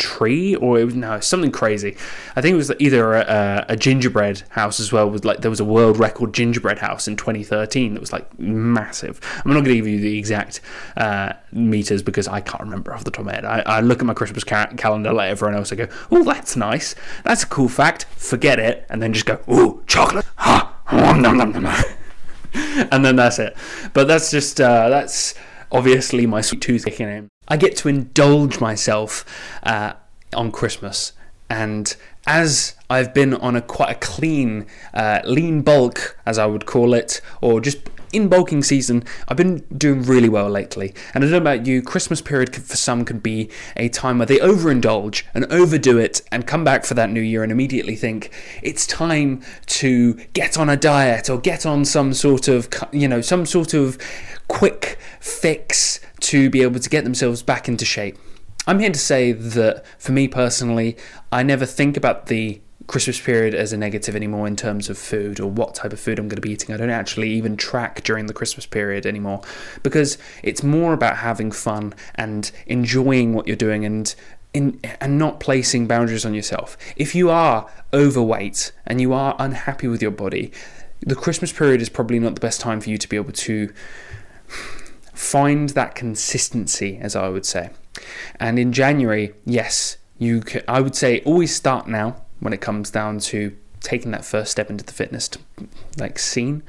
tree 0.00 0.56
or 0.56 0.80
it 0.80 0.84
was 0.84 0.94
no 0.94 1.20
something 1.20 1.52
crazy. 1.52 1.96
I 2.34 2.40
think 2.40 2.54
it 2.54 2.56
was 2.56 2.72
either 2.78 3.12
a, 3.14 3.66
a, 3.68 3.76
gingerbread 3.76 4.42
house 4.50 4.80
as 4.80 4.92
well 4.92 5.08
with 5.08 5.24
like 5.24 5.42
there 5.42 5.50
was 5.50 5.60
a 5.60 5.64
world 5.64 5.98
record 5.98 6.32
gingerbread 6.32 6.78
house 6.78 7.06
in 7.06 7.16
2013 7.16 7.94
that 7.94 8.00
was 8.00 8.12
like 8.12 8.38
massive. 8.38 9.20
I'm 9.44 9.52
not 9.52 9.64
going 9.64 9.66
to 9.66 9.74
give 9.74 9.86
you 9.86 10.00
the 10.00 10.18
exact 10.18 10.60
uh, 10.96 11.34
meters 11.52 12.02
because 12.02 12.26
i 12.28 12.40
can't 12.40 12.62
remember 12.62 12.94
off 12.94 13.04
the 13.04 13.10
top 13.10 13.20
of 13.20 13.26
my 13.26 13.34
head. 13.34 13.44
I, 13.44 13.60
I 13.66 13.80
look 13.80 14.00
at 14.00 14.06
my 14.06 14.14
christmas 14.14 14.44
ca- 14.44 14.72
calendar 14.76 15.12
like 15.12 15.30
everyone 15.30 15.56
else 15.56 15.72
i 15.72 15.76
go 15.76 15.88
oh 16.10 16.24
that's 16.24 16.56
nice. 16.56 16.94
That's 17.24 17.42
a 17.42 17.46
cool 17.46 17.68
fact. 17.68 18.06
Forget 18.16 18.58
it 18.58 18.86
and 18.88 19.02
then 19.02 19.12
just 19.12 19.26
go 19.26 19.40
oh 19.46 19.82
chocolate. 19.86 20.26
Ha! 20.36 20.76
And 22.90 23.04
then 23.04 23.14
that's 23.14 23.38
it. 23.38 23.56
But 23.92 24.08
that's 24.08 24.30
just 24.30 24.60
uh, 24.60 24.88
that's 24.88 25.34
obviously 25.72 26.26
my 26.26 26.40
sweet 26.40 26.60
tooth 26.60 26.84
kicking 26.84 27.08
in 27.08 27.30
I 27.50 27.56
get 27.56 27.76
to 27.78 27.88
indulge 27.88 28.60
myself 28.60 29.24
uh, 29.64 29.94
on 30.34 30.52
Christmas. 30.52 31.12
And 31.50 31.94
as 32.24 32.76
I've 32.88 33.12
been 33.12 33.34
on 33.34 33.56
a 33.56 33.60
quite 33.60 33.90
a 33.90 33.96
clean, 33.96 34.66
uh, 34.94 35.20
lean 35.24 35.62
bulk, 35.62 36.16
as 36.24 36.38
I 36.38 36.46
would 36.46 36.64
call 36.64 36.94
it, 36.94 37.20
or 37.40 37.60
just 37.60 37.78
in 38.12 38.28
bulking 38.28 38.62
season, 38.62 39.04
I've 39.28 39.36
been 39.36 39.58
doing 39.76 40.02
really 40.02 40.28
well 40.28 40.48
lately. 40.48 40.94
And 41.14 41.22
I 41.22 41.26
don't 41.26 41.32
know 41.32 41.50
about 41.50 41.66
you, 41.66 41.82
Christmas 41.82 42.20
period 42.20 42.54
for 42.54 42.76
some 42.76 43.04
can 43.04 43.18
be 43.18 43.50
a 43.76 43.88
time 43.88 44.18
where 44.18 44.26
they 44.26 44.38
overindulge 44.38 45.22
and 45.34 45.44
overdo 45.46 45.98
it 45.98 46.22
and 46.32 46.46
come 46.46 46.64
back 46.64 46.84
for 46.84 46.94
that 46.94 47.10
new 47.10 47.20
year 47.20 47.42
and 47.42 47.52
immediately 47.52 47.96
think 47.96 48.30
it's 48.62 48.86
time 48.86 49.42
to 49.66 50.14
get 50.32 50.58
on 50.58 50.68
a 50.68 50.76
diet 50.76 51.30
or 51.30 51.38
get 51.38 51.64
on 51.64 51.84
some 51.84 52.12
sort 52.12 52.48
of, 52.48 52.68
you 52.92 53.08
know, 53.08 53.20
some 53.20 53.46
sort 53.46 53.74
of 53.74 53.98
quick 54.48 54.98
fix 55.20 56.00
to 56.20 56.50
be 56.50 56.62
able 56.62 56.80
to 56.80 56.90
get 56.90 57.04
themselves 57.04 57.42
back 57.42 57.68
into 57.68 57.84
shape. 57.84 58.18
I'm 58.66 58.78
here 58.78 58.90
to 58.90 58.98
say 58.98 59.32
that 59.32 59.84
for 59.98 60.12
me 60.12 60.28
personally, 60.28 60.96
I 61.32 61.42
never 61.42 61.64
think 61.64 61.96
about 61.96 62.26
the 62.26 62.60
Christmas 62.90 63.20
period 63.20 63.54
as 63.54 63.72
a 63.72 63.76
negative 63.76 64.16
anymore 64.16 64.48
in 64.48 64.56
terms 64.56 64.90
of 64.90 64.98
food 64.98 65.38
or 65.38 65.48
what 65.48 65.76
type 65.76 65.92
of 65.92 66.00
food 66.00 66.18
I'm 66.18 66.26
going 66.26 66.34
to 66.34 66.42
be 66.42 66.50
eating. 66.50 66.74
I 66.74 66.76
don't 66.76 66.90
actually 66.90 67.30
even 67.30 67.56
track 67.56 68.02
during 68.02 68.26
the 68.26 68.34
Christmas 68.34 68.66
period 68.66 69.06
anymore 69.06 69.42
because 69.84 70.18
it's 70.42 70.64
more 70.64 70.92
about 70.92 71.18
having 71.18 71.52
fun 71.52 71.94
and 72.16 72.50
enjoying 72.66 73.32
what 73.32 73.46
you're 73.46 73.54
doing 73.54 73.84
and 73.84 74.12
in, 74.52 74.80
and 75.00 75.20
not 75.20 75.38
placing 75.38 75.86
boundaries 75.86 76.26
on 76.26 76.34
yourself. 76.34 76.76
If 76.96 77.14
you 77.14 77.30
are 77.30 77.70
overweight 77.94 78.72
and 78.84 79.00
you 79.00 79.12
are 79.12 79.36
unhappy 79.38 79.86
with 79.86 80.02
your 80.02 80.10
body, 80.10 80.50
the 80.98 81.14
Christmas 81.14 81.52
period 81.52 81.80
is 81.80 81.88
probably 81.88 82.18
not 82.18 82.34
the 82.34 82.40
best 82.40 82.60
time 82.60 82.80
for 82.80 82.90
you 82.90 82.98
to 82.98 83.08
be 83.08 83.14
able 83.14 83.30
to 83.32 83.72
find 85.14 85.68
that 85.70 85.94
consistency, 85.94 86.98
as 87.00 87.14
I 87.14 87.28
would 87.28 87.46
say. 87.46 87.70
And 88.40 88.58
in 88.58 88.72
January, 88.72 89.32
yes, 89.44 89.96
you. 90.18 90.40
Can, 90.40 90.62
I 90.66 90.80
would 90.80 90.96
say 90.96 91.20
always 91.20 91.54
start 91.54 91.86
now 91.86 92.24
when 92.40 92.52
it 92.52 92.60
comes 92.60 92.90
down 92.90 93.18
to 93.20 93.56
taking 93.80 94.10
that 94.10 94.24
first 94.24 94.50
step 94.50 94.70
into 94.70 94.84
the 94.84 94.92
fitness 94.92 95.30
like 95.98 96.18
scene. 96.18 96.62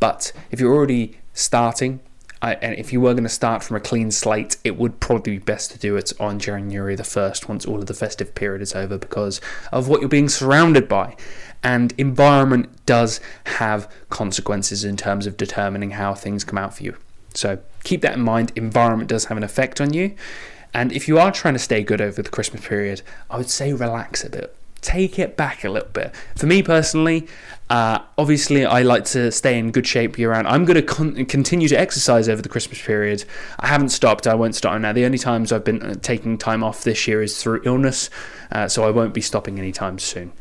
But 0.00 0.32
if 0.50 0.60
you're 0.60 0.74
already 0.74 1.18
starting, 1.34 2.00
I, 2.40 2.54
and 2.54 2.76
if 2.76 2.92
you 2.92 3.00
were 3.00 3.12
going 3.14 3.22
to 3.22 3.28
start 3.28 3.62
from 3.62 3.76
a 3.76 3.80
clean 3.80 4.10
slate, 4.10 4.56
it 4.64 4.76
would 4.76 4.98
probably 4.98 5.34
be 5.34 5.38
best 5.38 5.70
to 5.70 5.78
do 5.78 5.96
it 5.96 6.12
on 6.18 6.40
January 6.40 6.96
the 6.96 7.04
1st 7.04 7.48
once 7.48 7.64
all 7.64 7.78
of 7.78 7.86
the 7.86 7.94
festive 7.94 8.34
period 8.34 8.62
is 8.62 8.74
over 8.74 8.98
because 8.98 9.40
of 9.70 9.88
what 9.88 10.00
you're 10.00 10.08
being 10.08 10.28
surrounded 10.28 10.88
by. 10.88 11.16
And 11.62 11.94
environment 11.96 12.84
does 12.84 13.20
have 13.44 13.88
consequences 14.10 14.82
in 14.84 14.96
terms 14.96 15.26
of 15.28 15.36
determining 15.36 15.92
how 15.92 16.14
things 16.14 16.42
come 16.42 16.58
out 16.58 16.76
for 16.76 16.82
you. 16.82 16.96
So 17.34 17.60
keep 17.84 18.02
that 18.02 18.14
in 18.14 18.22
mind. 18.22 18.52
Environment 18.56 19.08
does 19.08 19.26
have 19.26 19.36
an 19.36 19.44
effect 19.44 19.80
on 19.80 19.94
you. 19.94 20.16
And 20.74 20.90
if 20.90 21.06
you 21.06 21.18
are 21.18 21.30
trying 21.30 21.54
to 21.54 21.60
stay 21.60 21.84
good 21.84 22.00
over 22.00 22.22
the 22.22 22.30
Christmas 22.30 22.66
period, 22.66 23.02
I 23.30 23.36
would 23.36 23.50
say 23.50 23.72
relax 23.72 24.24
a 24.24 24.30
bit. 24.30 24.56
Take 24.82 25.18
it 25.18 25.36
back 25.36 25.64
a 25.64 25.70
little 25.70 25.88
bit. 25.88 26.14
For 26.36 26.46
me 26.46 26.62
personally, 26.62 27.26
uh, 27.70 28.00
obviously, 28.18 28.66
I 28.66 28.82
like 28.82 29.04
to 29.06 29.32
stay 29.32 29.58
in 29.58 29.70
good 29.70 29.86
shape 29.86 30.18
year 30.18 30.30
round. 30.30 30.46
I'm 30.46 30.66
going 30.66 30.74
to 30.74 30.82
con- 30.82 31.24
continue 31.24 31.68
to 31.68 31.74
exercise 31.74 32.28
over 32.28 32.42
the 32.42 32.48
Christmas 32.50 32.82
period. 32.82 33.24
I 33.60 33.68
haven't 33.68 33.88
stopped. 33.88 34.26
I 34.26 34.34
won't 34.34 34.54
stop 34.54 34.78
now. 34.78 34.92
The 34.92 35.06
only 35.06 35.16
times 35.16 35.52
I've 35.52 35.64
been 35.64 35.82
uh, 35.82 35.94
taking 36.02 36.36
time 36.36 36.62
off 36.62 36.84
this 36.84 37.08
year 37.08 37.22
is 37.22 37.42
through 37.42 37.62
illness, 37.64 38.10
uh, 38.50 38.68
so 38.68 38.84
I 38.84 38.90
won't 38.90 39.14
be 39.14 39.22
stopping 39.22 39.58
anytime 39.58 39.98
soon. 39.98 40.32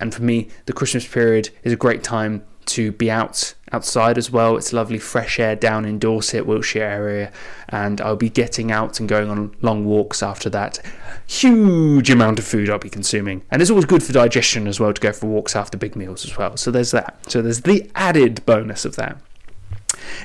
And 0.00 0.14
for 0.14 0.22
me, 0.22 0.48
the 0.64 0.72
Christmas 0.72 1.06
period 1.06 1.50
is 1.62 1.74
a 1.74 1.76
great 1.76 2.02
time 2.02 2.44
to 2.68 2.92
be 2.92 3.10
out 3.10 3.54
outside 3.72 4.16
as 4.16 4.30
well. 4.30 4.56
It's 4.56 4.72
lovely 4.72 4.98
fresh 4.98 5.38
air 5.38 5.56
down 5.56 5.84
in 5.84 5.98
Dorset, 5.98 6.46
Wiltshire 6.46 6.82
area, 6.82 7.32
and 7.68 8.00
I'll 8.00 8.16
be 8.16 8.30
getting 8.30 8.70
out 8.72 9.00
and 9.00 9.08
going 9.08 9.30
on 9.30 9.54
long 9.60 9.84
walks 9.84 10.22
after 10.22 10.48
that. 10.50 10.80
Huge 11.26 12.10
amount 12.10 12.38
of 12.38 12.46
food 12.46 12.70
I'll 12.70 12.78
be 12.78 12.88
consuming, 12.88 13.42
and 13.50 13.60
it's 13.60 13.70
always 13.70 13.84
good 13.84 14.02
for 14.02 14.12
digestion 14.12 14.66
as 14.66 14.80
well 14.80 14.92
to 14.92 15.00
go 15.00 15.12
for 15.12 15.26
walks 15.26 15.54
after 15.56 15.76
big 15.76 15.96
meals 15.96 16.24
as 16.24 16.36
well. 16.36 16.56
So 16.56 16.70
there's 16.70 16.92
that. 16.92 17.18
So 17.30 17.42
there's 17.42 17.62
the 17.62 17.90
added 17.94 18.44
bonus 18.46 18.84
of 18.84 18.96
that. 18.96 19.18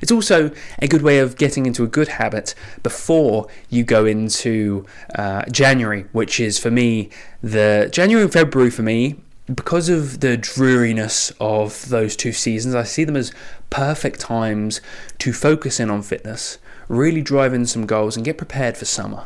It's 0.02 0.12
also 0.12 0.52
a 0.80 0.88
good 0.88 1.02
way 1.02 1.20
of 1.20 1.38
getting 1.38 1.66
into 1.66 1.84
a 1.84 1.88
good 1.88 2.08
habit 2.08 2.56
before 2.84 3.48
you 3.70 3.84
go 3.84 4.06
into 4.06 4.86
uh, 5.16 5.46
January, 5.46 6.06
which 6.12 6.40
is 6.40 6.60
for 6.60 6.72
me 6.72 7.10
the 7.42 7.90
January 7.92 8.24
and 8.24 8.32
February 8.32 8.70
for 8.70 8.84
me 8.84 9.16
because 9.54 9.90
of 9.90 10.22
the 10.22 10.38
dreariness 10.38 11.32
of 11.40 11.90
those 11.90 12.16
two 12.16 12.32
seasons, 12.32 12.76
I 12.76 12.84
see 12.84 13.04
them 13.04 13.18
as 13.18 13.34
perfect 13.70 14.20
times 14.20 14.80
to 15.20 15.34
focus 15.34 15.80
in 15.80 15.90
on 15.90 16.02
fitness, 16.02 16.58
really 16.88 17.22
drive 17.22 17.54
in 17.54 17.66
some 17.66 17.86
goals, 17.86 18.16
and 18.16 18.26
get 18.26 18.38
prepared 18.38 18.78
for 18.78 18.86
summer. 18.86 19.26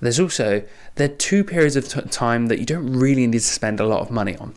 There's 0.00 0.18
also 0.18 0.64
there 0.96 1.08
are 1.08 1.14
two 1.14 1.44
periods 1.44 1.76
of 1.76 1.88
t- 1.88 2.00
time 2.10 2.46
that 2.46 2.58
you 2.58 2.66
don't 2.66 2.92
really 2.92 3.24
need 3.24 3.38
to 3.38 3.40
spend 3.40 3.78
a 3.78 3.86
lot 3.86 4.00
of 4.00 4.10
money 4.10 4.36
on. 4.36 4.54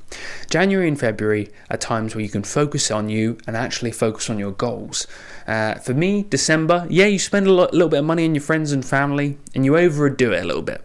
January 0.50 0.88
and 0.88 1.00
February 1.00 1.50
are 1.70 1.78
times 1.78 2.16
where 2.16 2.24
you 2.24 2.30
can 2.30 2.44
focus 2.44 2.90
on 2.90 3.10
you 3.10 3.38
and 3.46 3.56
actually 3.56 3.92
focus 3.92 4.28
on 4.28 4.40
your 4.40 4.52
goals. 4.52 5.06
Uh, 5.46 5.76
for 5.76 5.94
me, 5.94 6.24
December, 6.24 6.88
yeah, 6.90 7.06
you 7.06 7.20
spend 7.20 7.46
a 7.46 7.54
little 7.54 7.90
bit 7.90 8.00
of 8.00 8.06
money 8.06 8.26
on 8.26 8.34
your 8.34 8.42
friends 8.42 8.72
and 8.72 8.84
family, 8.84 9.38
and 9.54 9.66
you 9.66 9.78
overdo 9.78 10.34
it 10.34 10.44
a 10.44 10.48
little 10.48 10.64
bit. 10.64 10.84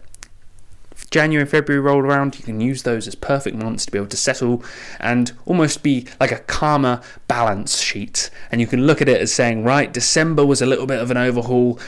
January 1.09 1.41
and 1.41 1.49
February 1.49 1.81
roll 1.81 1.99
around, 1.99 2.37
you 2.37 2.43
can 2.43 2.61
use 2.61 2.83
those 2.83 3.07
as 3.07 3.15
perfect 3.15 3.57
months 3.57 3.85
to 3.85 3.91
be 3.91 3.97
able 3.97 4.07
to 4.07 4.17
settle 4.17 4.63
and 4.99 5.31
almost 5.45 5.83
be 5.83 6.05
like 6.19 6.31
a 6.31 6.39
calmer 6.39 7.01
balance 7.27 7.79
sheet. 7.79 8.29
And 8.51 8.61
you 8.61 8.67
can 8.67 8.85
look 8.85 9.01
at 9.01 9.09
it 9.09 9.19
as 9.19 9.33
saying, 9.33 9.63
right, 9.63 9.91
December 9.91 10.45
was 10.45 10.61
a 10.61 10.65
little 10.65 10.85
bit 10.85 11.01
of 11.01 11.11
an 11.11 11.17
overhaul. 11.17 11.79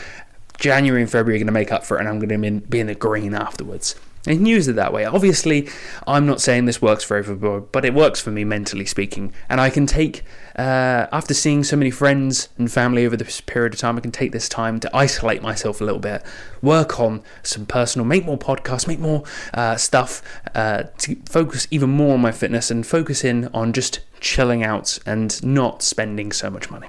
January 0.59 1.01
and 1.01 1.11
February 1.11 1.37
are 1.37 1.39
going 1.39 1.47
to 1.47 1.53
make 1.53 1.71
up 1.71 1.83
for 1.83 1.97
it, 1.97 2.01
and 2.01 2.09
I'm 2.09 2.19
going 2.19 2.41
to 2.41 2.67
be 2.67 2.79
in 2.79 2.87
the 2.87 2.95
green 2.95 3.33
afterwards. 3.33 3.95
And 4.25 4.47
use 4.47 4.69
it 4.69 4.77
that 4.77 4.93
way. 4.93 5.03
Obviously, 5.03 5.67
I'm 6.07 6.25
not 6.25 6.39
saying 6.39 6.63
this 6.63 6.81
works 6.81 7.03
for 7.03 7.17
everybody, 7.17 7.65
but 7.73 7.83
it 7.83 7.93
works 7.93 8.21
for 8.21 8.31
me 8.31 8.45
mentally 8.45 8.85
speaking. 8.85 9.33
And 9.49 9.59
I 9.59 9.69
can 9.69 9.85
take, 9.85 10.23
uh, 10.55 11.07
after 11.11 11.33
seeing 11.33 11.65
so 11.65 11.75
many 11.75 11.91
friends 11.91 12.47
and 12.57 12.71
family 12.71 13.05
over 13.05 13.17
this 13.17 13.41
period 13.41 13.73
of 13.73 13.81
time, 13.81 13.97
I 13.97 13.99
can 13.99 14.13
take 14.13 14.31
this 14.31 14.47
time 14.47 14.79
to 14.79 14.95
isolate 14.95 15.41
myself 15.41 15.81
a 15.81 15.83
little 15.83 15.99
bit, 15.99 16.23
work 16.61 17.01
on 17.01 17.21
some 17.41 17.65
personal, 17.65 18.05
make 18.05 18.25
more 18.25 18.37
podcasts, 18.37 18.87
make 18.87 18.99
more 18.99 19.23
uh, 19.53 19.75
stuff, 19.75 20.21
uh, 20.55 20.83
to 20.99 21.17
focus 21.25 21.67
even 21.69 21.89
more 21.89 22.13
on 22.13 22.21
my 22.21 22.31
fitness 22.31 22.71
and 22.71 22.87
focus 22.87 23.25
in 23.25 23.49
on 23.53 23.73
just 23.73 23.99
chilling 24.21 24.63
out 24.63 24.99
and 25.05 25.43
not 25.43 25.83
spending 25.83 26.31
so 26.31 26.49
much 26.49 26.71
money. 26.71 26.87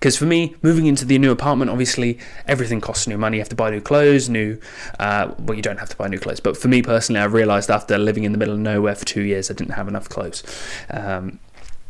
Because 0.00 0.16
for 0.16 0.24
me, 0.24 0.56
moving 0.62 0.86
into 0.86 1.04
the 1.04 1.18
new 1.18 1.30
apartment, 1.30 1.70
obviously 1.70 2.18
everything 2.46 2.80
costs 2.80 3.06
new 3.06 3.18
money. 3.18 3.36
You 3.36 3.42
have 3.42 3.50
to 3.50 3.54
buy 3.54 3.68
new 3.68 3.82
clothes, 3.82 4.30
new. 4.30 4.58
Uh, 4.98 5.34
well, 5.38 5.54
you 5.54 5.62
don't 5.62 5.78
have 5.78 5.90
to 5.90 5.96
buy 5.96 6.08
new 6.08 6.18
clothes, 6.18 6.40
but 6.40 6.56
for 6.56 6.68
me 6.68 6.80
personally, 6.80 7.20
I 7.20 7.24
realised 7.24 7.70
after 7.70 7.98
living 7.98 8.24
in 8.24 8.32
the 8.32 8.38
middle 8.38 8.54
of 8.54 8.60
nowhere 8.60 8.94
for 8.94 9.04
two 9.04 9.20
years, 9.20 9.50
I 9.50 9.54
didn't 9.54 9.74
have 9.74 9.88
enough 9.88 10.08
clothes, 10.08 10.42
um, 10.88 11.38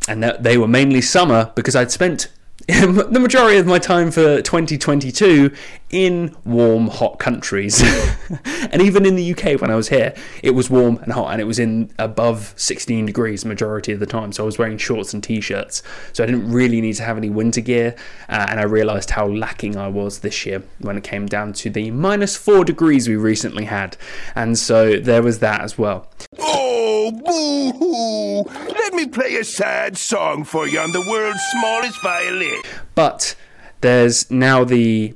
and 0.09 0.21
that 0.23 0.43
they 0.43 0.57
were 0.57 0.67
mainly 0.67 0.99
summer 0.99 1.53
because 1.55 1.73
I'd 1.73 1.89
spent 1.89 2.27
the 2.67 3.19
majority 3.19 3.57
of 3.57 3.65
my 3.65 3.79
time 3.79 4.11
for 4.11 4.41
2022 4.41 5.55
in 5.91 6.35
warm, 6.45 6.87
hot 6.87 7.19
countries. 7.19 7.81
and 8.71 8.81
even 8.81 9.05
in 9.05 9.15
the 9.15 9.31
UK 9.33 9.59
when 9.59 9.69
I 9.69 9.75
was 9.75 9.89
here, 9.89 10.13
it 10.41 10.51
was 10.51 10.69
warm 10.69 10.97
and 10.97 11.11
hot 11.13 11.31
and 11.31 11.41
it 11.41 11.45
was 11.45 11.59
in 11.59 11.91
above 11.99 12.53
16 12.57 13.05
degrees 13.05 13.45
majority 13.45 13.91
of 13.91 13.99
the 13.99 14.05
time. 14.05 14.31
So 14.31 14.43
I 14.43 14.45
was 14.45 14.57
wearing 14.57 14.77
shorts 14.77 15.13
and 15.13 15.23
t 15.23 15.41
shirts. 15.41 15.83
So 16.13 16.23
I 16.23 16.27
didn't 16.27 16.51
really 16.51 16.81
need 16.81 16.93
to 16.93 17.03
have 17.03 17.17
any 17.17 17.29
winter 17.29 17.61
gear. 17.61 17.95
Uh, 18.29 18.47
and 18.49 18.59
I 18.59 18.63
realised 18.63 19.11
how 19.11 19.27
lacking 19.27 19.77
I 19.77 19.87
was 19.87 20.19
this 20.19 20.45
year 20.45 20.63
when 20.79 20.97
it 20.97 21.03
came 21.03 21.25
down 21.25 21.53
to 21.53 21.69
the 21.69 21.91
minus 21.91 22.35
four 22.35 22.63
degrees 22.63 23.07
we 23.07 23.15
recently 23.15 23.65
had. 23.65 23.97
And 24.35 24.57
so 24.57 24.97
there 24.97 25.21
was 25.21 25.39
that 25.39 25.61
as 25.61 25.77
well. 25.77 26.07
Oh, 26.39 27.11
boo 27.11 27.71
hoo! 27.77 28.71
Let 28.71 28.93
me 28.93 29.07
play 29.07 29.35
a 29.35 29.43
sad 29.43 29.97
song 29.97 30.43
for 30.43 30.67
you 30.67 30.79
on 30.79 30.91
the 30.91 31.05
world's 31.09 31.41
smallest 31.51 32.01
violin. 32.01 32.61
But 32.95 33.35
there's 33.81 34.29
now 34.29 34.63
the 34.63 35.15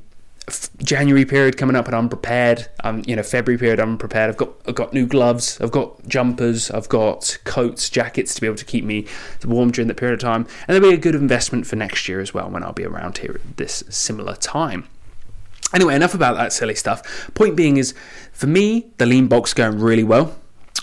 January 0.78 1.26
period 1.26 1.58
coming 1.58 1.76
up, 1.76 1.88
and 1.88 1.96
I'm 1.96 2.10
prepared. 2.10 2.68
Um, 2.84 3.04
you 3.08 3.16
know, 3.16 3.24
February 3.24 3.58
period, 3.58 3.80
I'm 3.80 3.98
prepared. 3.98 4.30
I've 4.30 4.38
got 4.38 4.52
I've 4.68 4.76
got 4.76 4.94
new 4.94 5.08
gloves, 5.08 5.60
I've 5.60 5.72
got 5.72 6.08
jumpers, 6.08 6.70
I've 6.70 6.90
got 6.90 7.38
coats, 7.46 7.90
jackets 7.90 8.36
to 8.36 8.42
be 8.42 8.48
able 8.48 8.58
to 8.58 8.66
keep 8.66 8.84
me 8.84 9.08
warm 9.44 9.72
during 9.72 9.88
that 9.88 9.98
period 9.98 10.14
of 10.14 10.20
time, 10.20 10.48
and 10.68 10.76
there'll 10.76 10.90
be 10.90 10.94
a 10.94 11.00
good 11.00 11.16
investment 11.16 11.66
for 11.66 11.76
next 11.76 12.08
year 12.08 12.20
as 12.20 12.34
well 12.34 12.50
when 12.50 12.64
I'll 12.64 12.74
be 12.74 12.86
around 12.86 13.18
here 13.20 13.40
at 13.44 13.58
this 13.58 13.84
similar 13.90 14.36
time. 14.36 14.88
Anyway, 15.74 15.96
enough 15.96 16.14
about 16.14 16.38
that 16.38 16.54
silly 16.54 16.76
stuff. 16.76 17.32
Point 17.34 17.56
being 17.56 17.78
is, 17.78 17.94
for 18.32 18.48
me, 18.48 18.88
the 18.98 19.06
lean 19.06 19.28
bulk's 19.28 19.54
going 19.54 19.80
really 19.80 20.04
well. 20.04 20.36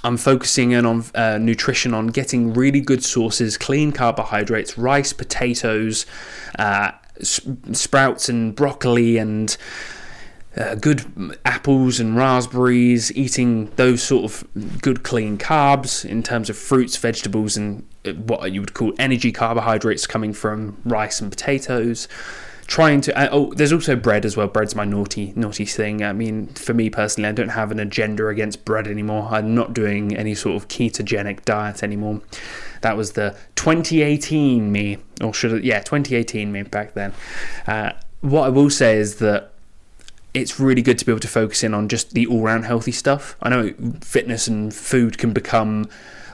I'm 0.04 0.16
focusing 0.16 0.72
in 0.72 0.84
on 0.84 1.04
uh, 1.14 1.38
nutrition, 1.38 1.94
on 1.94 2.08
getting 2.08 2.52
really 2.52 2.80
good 2.80 3.04
sources, 3.04 3.56
clean 3.56 3.92
carbohydrates, 3.92 4.76
rice, 4.76 5.12
potatoes, 5.12 6.06
uh, 6.58 6.90
sprouts, 7.20 8.28
and 8.28 8.54
broccoli, 8.54 9.18
and 9.18 9.56
uh, 10.56 10.74
good 10.74 11.38
apples 11.44 11.98
and 11.98 12.16
raspberries, 12.16 13.14
eating 13.16 13.70
those 13.76 14.02
sort 14.02 14.24
of 14.24 14.82
good 14.82 15.02
clean 15.02 15.38
carbs 15.38 16.04
in 16.04 16.22
terms 16.22 16.50
of 16.50 16.56
fruits, 16.56 16.96
vegetables, 16.96 17.56
and 17.56 17.86
uh, 18.06 18.12
what 18.12 18.52
you 18.52 18.60
would 18.60 18.74
call 18.74 18.92
energy 18.98 19.32
carbohydrates 19.32 20.06
coming 20.06 20.32
from 20.32 20.76
rice 20.84 21.20
and 21.20 21.30
potatoes. 21.30 22.06
Trying 22.66 23.00
to 23.02 23.18
uh, 23.18 23.28
oh 23.32 23.52
there's 23.54 23.72
also 23.72 23.96
bread 23.96 24.24
as 24.24 24.36
well. 24.36 24.46
Bread's 24.46 24.74
my 24.74 24.84
naughty 24.84 25.32
naughty 25.36 25.64
thing. 25.64 26.02
I 26.02 26.12
mean 26.12 26.46
for 26.48 26.72
me 26.72 26.88
personally 26.90 27.28
i 27.28 27.32
don't 27.32 27.50
have 27.50 27.70
an 27.70 27.80
agenda 27.80 28.28
against 28.28 28.64
bread 28.64 28.86
anymore. 28.86 29.28
I'm 29.30 29.54
not 29.54 29.74
doing 29.74 30.16
any 30.16 30.34
sort 30.34 30.56
of 30.56 30.68
ketogenic 30.68 31.44
diet 31.44 31.82
anymore 31.82 32.22
that 32.82 32.96
was 32.96 33.12
the 33.12 33.36
2018 33.56 34.70
me 34.70 34.98
or 35.20 35.32
should 35.32 35.52
it 35.52 35.64
yeah 35.64 35.80
2018 35.80 36.52
me 36.52 36.62
back 36.62 36.94
then 36.94 37.12
uh, 37.66 37.92
what 38.20 38.44
i 38.44 38.48
will 38.48 38.70
say 38.70 38.96
is 38.96 39.16
that 39.16 39.50
it's 40.34 40.58
really 40.58 40.82
good 40.82 40.98
to 40.98 41.04
be 41.04 41.12
able 41.12 41.20
to 41.20 41.28
focus 41.28 41.62
in 41.62 41.74
on 41.74 41.88
just 41.88 42.12
the 42.12 42.26
all-round 42.26 42.64
healthy 42.64 42.92
stuff 42.92 43.36
i 43.42 43.48
know 43.48 43.72
fitness 44.00 44.46
and 44.46 44.74
food 44.74 45.18
can 45.18 45.32
become 45.32 45.88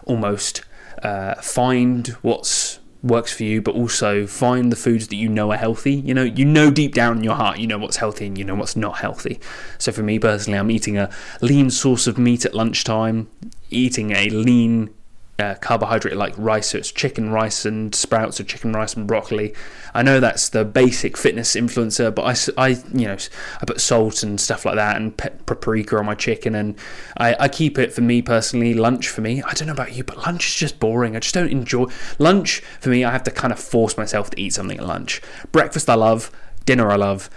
almost 0.04 0.62
uh, 1.02 1.34
find 1.36 2.08
what's 2.22 2.80
works 3.02 3.32
for 3.32 3.44
you, 3.44 3.62
but 3.62 3.74
also 3.74 4.26
find 4.26 4.72
the 4.72 4.76
foods 4.76 5.08
that 5.08 5.16
you 5.16 5.28
know 5.28 5.52
are 5.52 5.56
healthy. 5.56 5.94
You 5.94 6.14
know, 6.14 6.24
you 6.24 6.44
know 6.44 6.70
deep 6.70 6.94
down 6.94 7.18
in 7.18 7.24
your 7.24 7.34
heart, 7.34 7.58
you 7.58 7.66
know 7.66 7.78
what's 7.78 7.98
healthy 7.98 8.26
and 8.26 8.36
you 8.36 8.44
know 8.44 8.54
what's 8.54 8.76
not 8.76 8.98
healthy. 8.98 9.40
So 9.78 9.92
for 9.92 10.02
me 10.02 10.18
personally, 10.18 10.58
I'm 10.58 10.70
eating 10.70 10.98
a 10.98 11.10
lean 11.40 11.70
source 11.70 12.06
of 12.06 12.18
meat 12.18 12.44
at 12.44 12.54
lunchtime, 12.54 13.28
eating 13.70 14.12
a 14.12 14.28
lean 14.30 14.90
uh, 15.38 15.54
carbohydrate 15.54 16.16
like 16.16 16.34
rice, 16.36 16.68
so 16.68 16.78
it's 16.78 16.90
chicken 16.90 17.30
rice 17.30 17.64
and 17.64 17.94
sprouts 17.94 18.40
or 18.40 18.44
chicken 18.44 18.72
rice 18.72 18.94
and 18.94 19.06
broccoli. 19.06 19.54
I 19.94 20.02
know 20.02 20.20
that's 20.20 20.48
the 20.48 20.64
basic 20.64 21.16
fitness 21.16 21.54
influencer, 21.54 22.12
but 22.14 22.22
I, 22.58 22.62
I 22.62 22.68
you 22.92 23.06
know, 23.06 23.16
I 23.60 23.64
put 23.64 23.80
salt 23.80 24.22
and 24.22 24.40
stuff 24.40 24.64
like 24.64 24.74
that 24.74 24.96
and 24.96 25.16
pe- 25.16 25.36
paprika 25.46 25.96
on 25.96 26.06
my 26.06 26.14
chicken, 26.14 26.54
and 26.54 26.76
I, 27.16 27.36
I 27.38 27.48
keep 27.48 27.78
it 27.78 27.92
for 27.92 28.00
me 28.00 28.20
personally. 28.20 28.74
Lunch 28.74 29.08
for 29.08 29.20
me, 29.20 29.42
I 29.42 29.52
don't 29.52 29.66
know 29.66 29.72
about 29.72 29.94
you, 29.94 30.02
but 30.02 30.18
lunch 30.18 30.48
is 30.48 30.54
just 30.54 30.80
boring. 30.80 31.14
I 31.14 31.20
just 31.20 31.34
don't 31.34 31.52
enjoy 31.52 31.86
lunch. 32.18 32.60
For 32.80 32.88
me, 32.88 33.04
I 33.04 33.12
have 33.12 33.24
to 33.24 33.30
kind 33.30 33.52
of 33.52 33.60
force 33.60 33.96
myself 33.96 34.30
to 34.30 34.40
eat 34.40 34.54
something 34.54 34.78
at 34.78 34.86
lunch. 34.86 35.22
Breakfast 35.52 35.88
I 35.88 35.94
love, 35.94 36.32
dinner 36.64 36.90
I 36.90 36.96
love, 36.96 37.30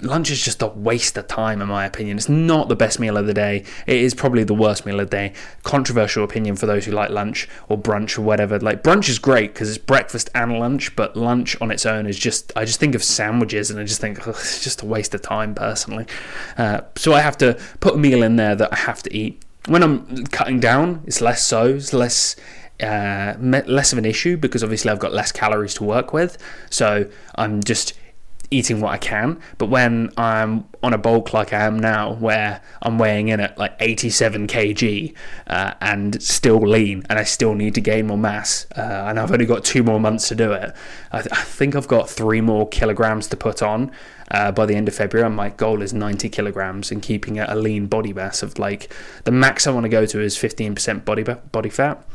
lunch 0.00 0.30
is 0.30 0.42
just 0.42 0.62
a 0.62 0.66
waste 0.66 1.16
of 1.16 1.26
time 1.28 1.60
in 1.60 1.68
my 1.68 1.84
opinion. 1.84 2.16
It's 2.16 2.28
not 2.28 2.68
the 2.68 2.76
best 2.76 3.00
meal 3.00 3.16
of 3.16 3.26
the 3.26 3.34
day. 3.34 3.64
It 3.86 3.96
is 3.96 4.14
probably 4.14 4.44
the 4.44 4.54
worst 4.54 4.86
meal 4.86 5.00
of 5.00 5.10
the 5.10 5.16
day. 5.16 5.32
Controversial 5.62 6.24
opinion 6.24 6.56
for 6.56 6.66
those 6.66 6.84
who 6.84 6.92
like 6.92 7.10
lunch 7.10 7.48
or 7.68 7.78
brunch 7.78 8.18
or 8.18 8.22
whatever. 8.22 8.58
Like 8.58 8.82
brunch 8.82 9.08
is 9.08 9.18
great 9.18 9.54
because 9.54 9.68
it's 9.68 9.78
breakfast 9.78 10.30
and 10.34 10.58
lunch 10.58 10.94
but 10.96 11.16
lunch 11.16 11.60
on 11.60 11.70
its 11.70 11.86
own 11.86 12.06
is 12.06 12.18
just 12.18 12.52
i 12.56 12.64
just 12.64 12.80
think 12.80 12.94
of 12.94 13.02
sandwiches 13.02 13.70
and 13.70 13.80
i 13.80 13.84
just 13.84 14.00
think 14.00 14.18
it's 14.26 14.62
just 14.62 14.82
a 14.82 14.86
waste 14.86 15.14
of 15.14 15.22
time 15.22 15.54
personally. 15.54 16.06
Uh, 16.56 16.80
so 16.96 17.12
i 17.12 17.20
have 17.20 17.36
to 17.38 17.58
put 17.80 17.94
a 17.94 17.98
meal 17.98 18.22
in 18.22 18.36
there 18.36 18.54
that 18.54 18.72
i 18.72 18.76
have 18.76 19.02
to 19.02 19.14
eat. 19.14 19.42
When 19.66 19.82
i'm 19.82 20.26
cutting 20.26 20.60
down 20.60 21.02
it's 21.06 21.20
less 21.20 21.44
so. 21.44 21.66
It's 21.74 21.92
less 21.92 22.36
uh, 22.80 23.34
less 23.40 23.92
of 23.92 23.98
an 23.98 24.04
issue 24.04 24.36
because 24.36 24.62
obviously 24.62 24.90
I've 24.90 25.00
got 25.00 25.12
less 25.12 25.32
calories 25.32 25.74
to 25.74 25.84
work 25.84 26.12
with. 26.12 26.38
So 26.70 27.10
I'm 27.34 27.62
just 27.62 27.94
eating 28.50 28.80
what 28.80 28.92
I 28.92 28.98
can. 28.98 29.40
But 29.58 29.66
when 29.66 30.10
I'm 30.16 30.64
on 30.82 30.92
a 30.92 30.98
bulk 30.98 31.32
like 31.32 31.52
I 31.52 31.64
am 31.64 31.78
now, 31.78 32.14
where 32.14 32.60
I'm 32.82 32.98
weighing 32.98 33.28
in 33.28 33.40
at 33.40 33.58
like 33.58 33.74
87 33.80 34.46
kg 34.46 35.14
uh, 35.46 35.74
and 35.80 36.22
still 36.22 36.60
lean, 36.60 37.04
and 37.08 37.18
I 37.18 37.24
still 37.24 37.54
need 37.54 37.74
to 37.74 37.80
gain 37.80 38.06
more 38.06 38.18
mass, 38.18 38.66
uh, 38.76 39.06
and 39.08 39.18
I've 39.18 39.32
only 39.32 39.46
got 39.46 39.64
two 39.64 39.82
more 39.82 40.00
months 40.00 40.28
to 40.28 40.34
do 40.34 40.52
it, 40.52 40.74
I, 41.12 41.22
th- 41.22 41.32
I 41.32 41.42
think 41.42 41.74
I've 41.74 41.88
got 41.88 42.08
three 42.08 42.40
more 42.40 42.68
kilograms 42.68 43.26
to 43.28 43.36
put 43.36 43.62
on. 43.62 43.90
Uh, 44.30 44.52
by 44.52 44.66
the 44.66 44.74
end 44.74 44.86
of 44.86 44.94
February, 44.94 45.26
and 45.26 45.34
my 45.34 45.48
goal 45.48 45.80
is 45.80 45.94
90 45.94 46.28
kilograms 46.28 46.90
and 46.90 47.00
keeping 47.00 47.36
it 47.36 47.48
a 47.48 47.54
lean 47.54 47.86
body 47.86 48.12
mass 48.12 48.42
of 48.42 48.58
like 48.58 48.92
the 49.24 49.30
max 49.30 49.66
I 49.66 49.70
want 49.70 49.84
to 49.84 49.88
go 49.88 50.04
to 50.04 50.20
is 50.20 50.36
15% 50.36 51.02
body 51.06 51.22
body 51.22 51.70
fat. 51.70 52.06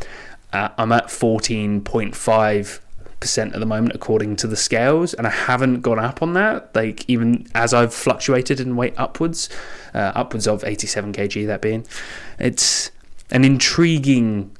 Uh, 0.51 0.69
I'm 0.77 0.91
at 0.91 1.07
14.5 1.07 2.79
percent 3.23 3.53
at 3.53 3.61
the 3.61 3.65
moment 3.65 3.95
according 3.95 4.35
to 4.35 4.47
the 4.47 4.57
scales, 4.57 5.13
and 5.13 5.25
I 5.25 5.29
haven't 5.29 5.79
gone 5.79 5.97
up 5.97 6.21
on 6.21 6.33
that. 6.33 6.75
Like 6.75 7.09
even 7.09 7.47
as 7.55 7.73
I've 7.73 7.93
fluctuated 7.93 8.59
in 8.59 8.75
weight 8.75 8.93
upwards, 8.97 9.47
uh, 9.93 10.11
upwards 10.13 10.45
of 10.45 10.65
87 10.65 11.13
kg. 11.13 11.47
That 11.47 11.61
being, 11.61 11.87
it's 12.37 12.91
an 13.31 13.45
intriguing 13.45 14.51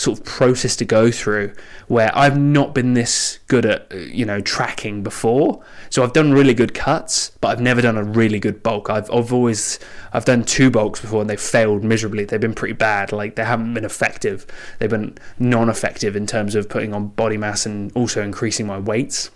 sort 0.00 0.18
of 0.18 0.24
process 0.24 0.76
to 0.76 0.84
go 0.84 1.10
through 1.10 1.52
where 1.88 2.10
I've 2.16 2.38
not 2.38 2.74
been 2.74 2.94
this 2.94 3.38
good 3.48 3.66
at, 3.66 3.92
uh, 3.92 3.96
you 3.96 4.24
know, 4.24 4.40
tracking 4.40 5.02
before. 5.02 5.62
So 5.90 6.02
I've 6.02 6.12
done 6.12 6.32
really 6.32 6.54
good 6.54 6.72
cuts, 6.72 7.32
but 7.40 7.48
I've 7.48 7.60
never 7.60 7.82
done 7.82 7.96
a 7.96 8.04
really 8.04 8.38
good 8.38 8.62
bulk. 8.62 8.88
I've, 8.88 9.10
I've 9.10 9.32
always, 9.32 9.78
I've 10.12 10.24
done 10.24 10.44
two 10.44 10.70
bulks 10.70 11.00
before 11.00 11.20
and 11.20 11.28
they've 11.28 11.40
failed 11.40 11.84
miserably. 11.84 12.24
They've 12.24 12.40
been 12.40 12.54
pretty 12.54 12.74
bad. 12.74 13.12
Like 13.12 13.36
they 13.36 13.44
haven't 13.44 13.74
been 13.74 13.84
effective. 13.84 14.46
They've 14.78 14.90
been 14.90 15.18
non-effective 15.38 16.16
in 16.16 16.26
terms 16.26 16.54
of 16.54 16.68
putting 16.68 16.94
on 16.94 17.08
body 17.08 17.36
mass 17.36 17.66
and 17.66 17.92
also 17.94 18.22
increasing 18.22 18.66
my 18.66 18.78
weights. 18.78 19.30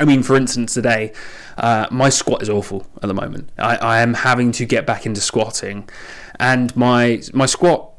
I 0.00 0.04
mean, 0.04 0.24
for 0.24 0.34
instance, 0.34 0.74
today, 0.74 1.12
uh, 1.56 1.86
my 1.90 2.08
squat 2.08 2.42
is 2.42 2.50
awful 2.50 2.86
at 2.96 3.06
the 3.06 3.14
moment. 3.14 3.50
I, 3.58 3.76
I 3.76 4.00
am 4.00 4.14
having 4.14 4.50
to 4.52 4.64
get 4.64 4.86
back 4.86 5.06
into 5.06 5.20
squatting, 5.20 5.88
and 6.40 6.74
my 6.76 7.22
my 7.32 7.46
squat 7.46 7.93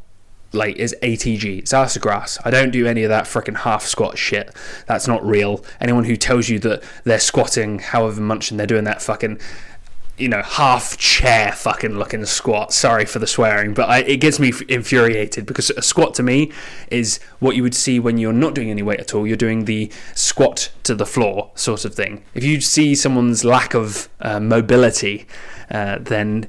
like 0.54 0.76
is 0.78 0.96
ATG. 1.02 1.60
It's 1.60 1.74
ass 1.74 1.98
grass. 1.98 2.38
I 2.44 2.52
don't 2.52 2.72
do 2.72 2.88
any 2.88 3.04
of 3.04 3.10
that 3.10 3.26
freaking 3.26 3.58
half 3.58 3.84
squat 3.84 4.18
shit. 4.18 4.54
That's 4.88 5.08
not 5.08 5.26
real. 5.26 5.64
Anyone 5.80 6.06
who 6.06 6.16
tells 6.16 6.50
you 6.50 6.60
that 6.60 6.84
they're 7.04 7.20
squatting 7.20 7.80
however 7.80 8.22
much 8.22 8.52
and 8.52 8.60
they're 8.60 8.68
doing 8.68 8.86
that 8.86 9.02
fucking 9.02 9.40
you 10.18 10.30
know, 10.30 10.42
half 10.42 10.98
chair 10.98 11.52
fucking 11.52 11.98
looking 11.98 12.24
squat. 12.26 12.72
Sorry 12.72 13.06
for 13.06 13.20
the 13.20 13.28
swearing, 13.28 13.74
but 13.74 13.90
I, 13.90 14.00
it 14.00 14.18
gets 14.18 14.40
me 14.40 14.54
infuriated 14.70 15.46
because 15.46 15.70
a 15.72 15.82
squat 15.82 16.14
to 16.16 16.24
me 16.24 16.54
is 16.90 17.20
what 17.40 17.56
you 17.56 17.64
would 17.64 17.76
see 17.76 18.00
when 18.00 18.18
you're 18.18 18.32
not 18.32 18.56
doing 18.56 18.72
any 18.72 18.82
weight 18.82 19.02
at 19.02 19.14
all. 19.14 19.28
You're 19.28 19.36
doing 19.36 19.66
the 19.66 19.92
squat 20.14 20.72
to 20.84 20.96
the 20.96 21.06
floor 21.06 21.52
sort 21.56 21.84
of 21.84 21.96
thing. 21.96 22.24
If 22.34 22.46
you 22.46 22.62
see 22.62 22.96
someone's 22.96 23.44
lack 23.44 23.74
of 23.74 24.08
uh, 24.22 24.40
mobility, 24.40 25.28
uh, 25.70 25.98
then 26.00 26.48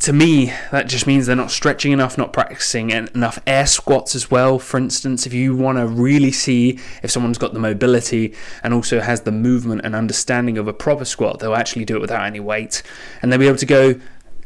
to 0.00 0.12
me, 0.12 0.52
that 0.70 0.88
just 0.88 1.06
means 1.06 1.26
they're 1.26 1.34
not 1.34 1.50
stretching 1.50 1.90
enough, 1.92 2.18
not 2.18 2.32
practicing 2.32 2.90
enough 2.90 3.40
air 3.46 3.66
squats 3.66 4.14
as 4.14 4.30
well. 4.30 4.58
For 4.58 4.76
instance, 4.76 5.26
if 5.26 5.32
you 5.32 5.56
want 5.56 5.78
to 5.78 5.86
really 5.86 6.32
see 6.32 6.78
if 7.02 7.10
someone's 7.10 7.38
got 7.38 7.54
the 7.54 7.58
mobility 7.58 8.34
and 8.62 8.74
also 8.74 9.00
has 9.00 9.22
the 9.22 9.32
movement 9.32 9.80
and 9.84 9.96
understanding 9.96 10.58
of 10.58 10.68
a 10.68 10.72
proper 10.72 11.04
squat, 11.04 11.40
they'll 11.40 11.54
actually 11.54 11.84
do 11.84 11.96
it 11.96 12.00
without 12.00 12.24
any 12.24 12.40
weight 12.40 12.82
and 13.22 13.32
they'll 13.32 13.40
be 13.40 13.48
able 13.48 13.58
to 13.58 13.66
go 13.66 13.98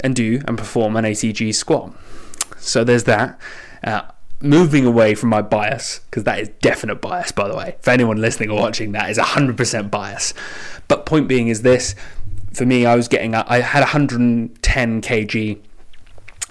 and 0.02 0.14
do 0.14 0.40
and 0.46 0.56
perform 0.56 0.96
an 0.96 1.04
ATG 1.04 1.54
squat. 1.54 1.92
So 2.58 2.84
there's 2.84 3.04
that. 3.04 3.38
Uh, 3.82 4.02
moving 4.40 4.86
away 4.86 5.14
from 5.14 5.28
my 5.28 5.42
bias, 5.42 6.00
because 6.06 6.24
that 6.24 6.38
is 6.38 6.48
definite 6.60 6.96
bias, 6.96 7.32
by 7.32 7.48
the 7.48 7.56
way. 7.56 7.76
For 7.82 7.90
anyone 7.90 8.18
listening 8.18 8.50
or 8.50 8.60
watching, 8.60 8.92
that 8.92 9.10
is 9.10 9.18
100% 9.18 9.90
bias. 9.90 10.32
But 10.88 11.06
point 11.06 11.28
being 11.28 11.48
is 11.48 11.62
this 11.62 11.94
for 12.52 12.66
me, 12.66 12.86
I 12.86 12.96
was 12.96 13.08
getting, 13.08 13.34
I 13.34 13.60
had 13.60 13.80
110 13.80 15.02
kg, 15.02 15.60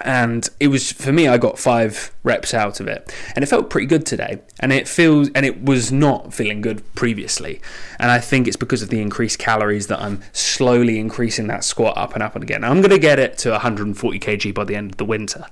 and 0.02 0.48
it 0.60 0.70
was 0.70 0.92
for 0.92 1.12
me. 1.12 1.28
I 1.28 1.38
got 1.38 1.60
five 1.60 2.14
reps 2.24 2.54
out 2.54 2.80
of 2.80 2.88
it, 2.88 3.14
and 3.36 3.44
it 3.44 3.48
felt 3.48 3.70
pretty 3.70 3.88
good 3.88 4.06
today. 4.06 4.40
And 4.60 4.72
it 4.72 4.88
feels, 4.88 5.30
and 5.36 5.46
it 5.46 5.64
was 5.64 5.92
not 5.92 6.34
feeling 6.34 6.62
good 6.62 6.84
previously. 6.96 7.62
And 8.00 8.10
I 8.10 8.20
think 8.20 8.48
it's 8.48 8.56
because 8.56 8.82
of 8.82 8.90
the 8.90 9.02
increased 9.02 9.40
calories 9.40 9.88
that 9.88 10.00
I'm 10.00 10.22
slowly 10.32 11.00
increasing 11.00 11.48
that 11.48 11.64
squat 11.64 11.98
up 11.98 12.14
and 12.14 12.24
up 12.24 12.36
and 12.36 12.44
again. 12.44 12.64
I'm 12.64 12.80
going 12.80 12.92
to 12.92 13.00
get 13.00 13.20
it 13.20 13.38
to 13.40 13.52
140 13.52 14.20
kg 14.20 14.54
by 14.54 14.64
the 14.64 14.76
end 14.76 14.92
of 14.92 14.98
the 14.98 15.06
winter. 15.06 15.46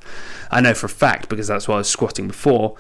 I 0.50 0.62
know 0.62 0.74
for 0.74 0.86
a 0.86 0.90
fact 0.90 1.28
because 1.28 1.48
that's 1.48 1.68
what 1.68 1.76
I 1.76 1.80
was 1.80 1.90
squatting 1.90 2.28
before. 2.28 2.78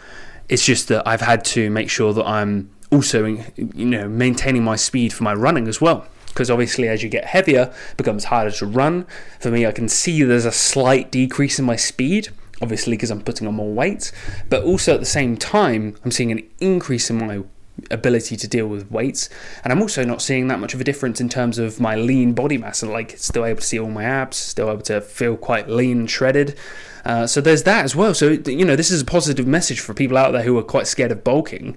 It's 0.48 0.66
just 0.66 0.88
that 0.88 1.06
I've 1.06 1.22
had 1.22 1.44
to 1.46 1.70
make 1.70 1.90
sure 1.90 2.14
that 2.14 2.26
I'm 2.26 2.70
also, 2.92 3.26
you 3.26 3.86
know, 3.86 4.08
maintaining 4.08 4.64
my 4.64 4.78
speed 4.78 5.12
for 5.12 5.24
my 5.24 5.34
running 5.34 5.68
as 5.68 5.82
well 5.82 6.08
because 6.38 6.52
obviously 6.52 6.88
as 6.88 7.02
you 7.02 7.10
get 7.10 7.26
heavier 7.26 7.74
it 7.90 7.98
becomes 7.98 8.26
harder 8.26 8.52
to 8.52 8.66
run. 8.68 9.08
For 9.40 9.50
me 9.50 9.66
i 9.66 9.72
can 9.72 9.90
see 9.90 10.22
there's 10.22 10.46
a 10.46 10.52
slight 10.52 11.10
decrease 11.10 11.58
in 11.58 11.66
my 11.66 11.76
speed 11.76 12.30
obviously 12.62 12.94
because 12.94 13.10
i'm 13.10 13.22
putting 13.22 13.48
on 13.48 13.56
more 13.56 13.74
weight. 13.74 14.12
But 14.48 14.62
also 14.64 14.94
at 14.94 15.00
the 15.00 15.08
same 15.08 15.36
time 15.36 15.96
i'm 16.06 16.12
seeing 16.12 16.32
an 16.32 16.48
increase 16.60 17.10
in 17.10 17.18
my 17.18 17.42
ability 17.90 18.38
to 18.38 18.48
deal 18.48 18.68
with 18.68 18.92
weights. 18.92 19.30
And 19.64 19.74
i'm 19.74 19.82
also 19.82 20.06
not 20.06 20.22
seeing 20.22 20.48
that 20.50 20.60
much 20.60 20.76
of 20.76 20.82
a 20.82 20.84
difference 20.84 21.20
in 21.20 21.28
terms 21.28 21.58
of 21.58 21.80
my 21.80 21.96
lean 21.96 22.34
body 22.34 22.60
mass. 22.60 22.84
And 22.84 22.92
like 22.92 23.18
still 23.18 23.44
able 23.44 23.62
to 23.62 23.66
see 23.66 23.80
all 23.80 23.90
my 23.90 24.04
abs 24.04 24.38
still 24.38 24.70
able 24.70 24.84
to 24.84 25.02
feel 25.02 25.38
quite 25.38 25.68
lean 25.68 26.02
and 26.02 26.10
shredded. 26.10 26.56
Uh, 27.04 27.26
so 27.26 27.42
there's 27.42 27.64
that 27.64 27.84
as 27.84 27.96
well. 27.96 28.14
So 28.14 28.38
you 28.46 28.64
know 28.64 28.76
this 28.76 28.92
is 28.92 29.02
a 29.02 29.06
positive 29.06 29.48
message 29.48 29.80
for 29.80 29.96
people 29.96 30.18
out 30.18 30.34
there 30.34 30.44
who 30.44 30.56
are 30.60 30.64
quite 30.64 30.86
scared 30.86 31.12
of 31.12 31.24
bulking. 31.24 31.76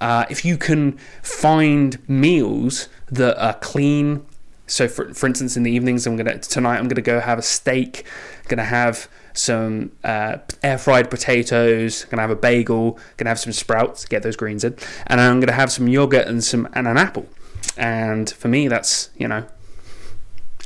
Uh, 0.00 0.24
if 0.30 0.46
you 0.46 0.56
can 0.56 0.96
find 1.22 1.98
meals 2.08 2.88
that 3.10 3.42
are 3.42 3.54
clean. 3.54 4.26
So, 4.66 4.86
for, 4.86 5.12
for 5.14 5.26
instance, 5.26 5.56
in 5.56 5.62
the 5.62 5.70
evenings, 5.70 6.06
I'm 6.06 6.16
gonna 6.16 6.38
tonight 6.38 6.78
I'm 6.78 6.88
gonna 6.88 7.02
go 7.02 7.20
have 7.20 7.38
a 7.38 7.42
steak. 7.42 8.04
gonna 8.48 8.64
have 8.64 9.08
some 9.32 9.92
uh, 10.04 10.38
air 10.62 10.78
fried 10.78 11.10
potatoes. 11.10 12.04
Gonna 12.04 12.22
have 12.22 12.30
a 12.30 12.36
bagel. 12.36 12.98
Gonna 13.16 13.30
have 13.30 13.38
some 13.38 13.52
sprouts. 13.52 14.04
Get 14.04 14.22
those 14.22 14.36
greens 14.36 14.64
in, 14.64 14.76
and 15.06 15.20
I'm 15.20 15.40
gonna 15.40 15.52
have 15.52 15.72
some 15.72 15.88
yogurt 15.88 16.26
and 16.26 16.42
some 16.44 16.68
and 16.74 16.86
an 16.86 16.96
apple. 16.96 17.26
And 17.76 18.28
for 18.28 18.48
me, 18.48 18.68
that's 18.68 19.10
you 19.16 19.28
know, 19.28 19.46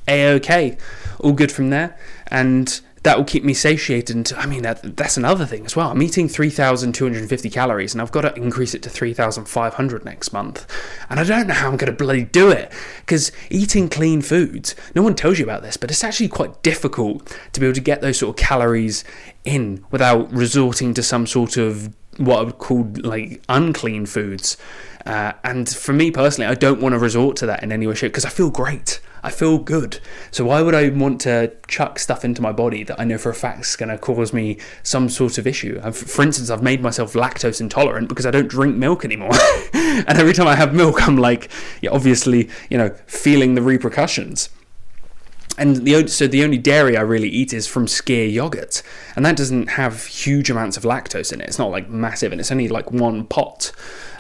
a 0.09 0.33
okay, 0.35 0.77
all 1.21 1.33
good 1.33 1.53
from 1.53 1.71
there. 1.71 1.99
And 2.29 2.81
that 3.03 3.17
will 3.17 3.25
keep 3.25 3.45
me 3.45 3.55
satiated. 3.55 4.15
And 4.15 4.33
I 4.37 4.47
mean, 4.47 4.63
that, 4.63 4.97
that's 4.97 5.17
another 5.17 5.45
thing 5.45 5.65
as 5.65 5.75
well. 5.75 5.91
I'm 5.91 6.03
eating 6.03 6.29
3,250 6.29 7.51
calories 7.51 7.95
and 7.95 8.01
I've 8.01 8.13
got 8.13 8.23
to 8.23 8.35
increase 8.35 8.75
it 8.75 8.83
to 8.83 8.91
3,500 8.91 10.05
next 10.05 10.33
month. 10.33 10.67
And 11.11 11.19
I 11.19 11.25
don't 11.25 11.49
know 11.49 11.55
how 11.55 11.69
I'm 11.69 11.77
going 11.77 11.91
to 11.91 11.97
bloody 11.97 12.25
do 12.25 12.51
it 12.51 12.73
because 13.01 13.33
eating 13.51 13.89
clean 13.89 14.23
foods, 14.23 14.75
no 14.95 15.03
one 15.03 15.15
tells 15.15 15.39
you 15.39 15.45
about 15.45 15.63
this, 15.63 15.77
but 15.77 15.91
it's 15.91 16.05
actually 16.05 16.29
quite 16.29 16.63
difficult 16.63 17.37
to 17.53 17.61
be 17.61 17.67
able 17.67 17.75
to 17.75 17.81
get 17.81 18.01
those 18.01 18.19
sort 18.19 18.37
of 18.39 18.45
calories 18.45 19.05
in 19.45 19.85
without 19.91 20.33
resorting 20.33 20.95
to 20.95 21.03
some 21.03 21.27
sort 21.27 21.57
of 21.57 21.95
what 22.19 22.39
I 22.39 22.43
would 22.43 22.59
call 22.59 22.93
like 23.03 23.43
unclean 23.49 24.07
foods. 24.07 24.57
Uh, 25.05 25.33
and 25.43 25.69
for 25.69 25.93
me 25.93 26.11
personally, 26.11 26.49
I 26.49 26.55
don't 26.55 26.81
want 26.81 26.93
to 26.93 26.99
resort 26.99 27.37
to 27.39 27.47
that 27.47 27.63
in 27.63 27.73
any 27.73 27.87
way, 27.87 27.95
shape 27.95 28.13
because 28.13 28.25
I 28.25 28.29
feel 28.29 28.51
great. 28.51 29.01
I 29.23 29.31
feel 29.31 29.59
good. 29.59 30.01
So 30.31 30.45
why 30.45 30.63
would 30.63 30.75
I 30.75 30.89
want 30.89 31.21
to 31.23 31.53
chuck 31.69 31.99
stuff 31.99 32.25
into 32.25 32.43
my 32.43 32.53
body 32.53 32.83
that 32.85 32.99
I 33.01 33.05
know 33.05 33.19
for 33.19 33.31
a 33.31 33.35
fact 33.35 33.61
is 33.61 33.77
going 33.77 33.89
to 33.89 33.99
cause 33.99 34.33
me 34.33 34.59
some 34.83 35.09
sort 35.09 35.39
of 35.39 35.47
issue? 35.47 35.81
I've, 35.83 35.97
for 35.97 36.23
instance, 36.23 36.51
I've 36.51 36.63
made 36.63 36.83
myself 36.83 37.13
lactose 37.13 37.61
intolerant 37.61 38.09
because 38.09 38.27
I 38.27 38.31
don't 38.31 38.49
drink 38.49 38.77
milk 38.77 39.05
anymore. 39.05 39.35
and 39.73 40.09
every 40.09 40.33
time 40.33 40.49
I 40.49 40.57
have 40.57 40.75
milk, 40.75 41.07
I'm 41.07 41.17
like, 41.17 41.51
yeah, 41.81 41.91
obviously, 41.91 42.51
you 42.69 42.79
know, 42.79 42.91
feeling 43.07 43.55
the 43.55 43.63
repercussions 43.63 44.49
and 45.59 45.77
the 45.85 46.07
so 46.09 46.27
the 46.27 46.45
only 46.45 46.59
dairy 46.59 46.97
I 46.97 47.03
really 47.03 47.29
eat 47.29 47.53
is 47.53 47.67
from 47.67 47.87
Skyr 47.87 48.33
yogurt, 48.33 48.83
and 49.17 49.25
that 49.27 49.37
doesn't 49.37 49.69
have 49.71 50.07
huge 50.07 50.49
amounts 50.49 50.77
of 50.77 50.85
lactose 50.85 51.33
in 51.33 51.41
it. 51.41 51.49
It's 51.49 51.59
not 51.59 51.71
like 51.71 51.89
massive, 51.89 52.33
and 52.33 52.41
it's 52.41 52.51
only 52.51 52.69
like 52.69 52.91
one 52.91 53.27
pot. 53.27 53.73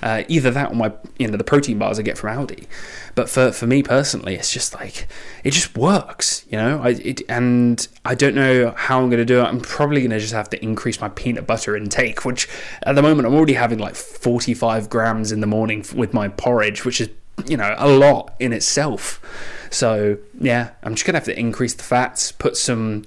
Uh, 0.03 0.25
either 0.27 0.51
that 0.51 0.73
or 0.73 0.75
my 0.75 0.93
you 1.19 1.29
know 1.29 1.37
the 1.37 1.45
protein 1.45 1.79
bars 1.79 1.99
I 1.99 2.03
get 2.03 2.19
from 2.19 2.37
Aldi. 2.37 2.67
But 3.15 3.31
for 3.31 3.51
for 3.53 3.67
me 3.67 3.83
personally, 3.83 4.35
it's 4.35 4.53
just 4.53 4.75
like 4.75 5.07
it 5.43 5.53
just 5.53 5.77
works, 5.77 6.45
you 6.51 6.59
know. 6.59 6.83
I 6.83 6.91
it, 6.91 7.23
and 7.29 7.87
I 8.05 8.15
don't 8.15 8.35
know 8.35 8.75
how 8.77 9.01
I'm 9.01 9.09
going 9.09 9.19
to 9.19 9.25
do 9.25 9.41
it. 9.41 9.45
I'm 9.45 9.61
probably 9.61 10.01
going 10.01 10.11
to 10.11 10.19
just 10.19 10.35
have 10.35 10.51
to 10.51 10.63
increase 10.63 11.01
my 11.01 11.09
peanut 11.09 11.47
butter 11.47 11.77
intake, 11.77 12.25
which 12.25 12.49
at 12.83 12.95
the 12.95 13.03
moment 13.03 13.27
I'm 13.27 13.35
already 13.35 13.55
having 13.55 13.79
like 13.79 13.95
45 13.95 14.91
grams 14.91 15.33
in 15.33 15.41
the 15.41 15.47
morning 15.47 15.85
with 15.95 16.13
my 16.13 16.29
porridge, 16.29 16.85
which 16.85 17.01
is 17.01 17.09
you 17.47 17.57
know 17.57 17.75
a 17.79 17.89
lot 17.89 18.35
in 18.39 18.53
itself. 18.53 19.21
So 19.71 20.19
yeah, 20.39 20.71
I'm 20.83 20.95
just 20.95 21.07
gonna 21.07 21.19
have 21.19 21.25
to 21.27 21.39
increase 21.39 21.75
the 21.75 21.83
fats, 21.83 22.33
put 22.33 22.57
some 22.57 23.05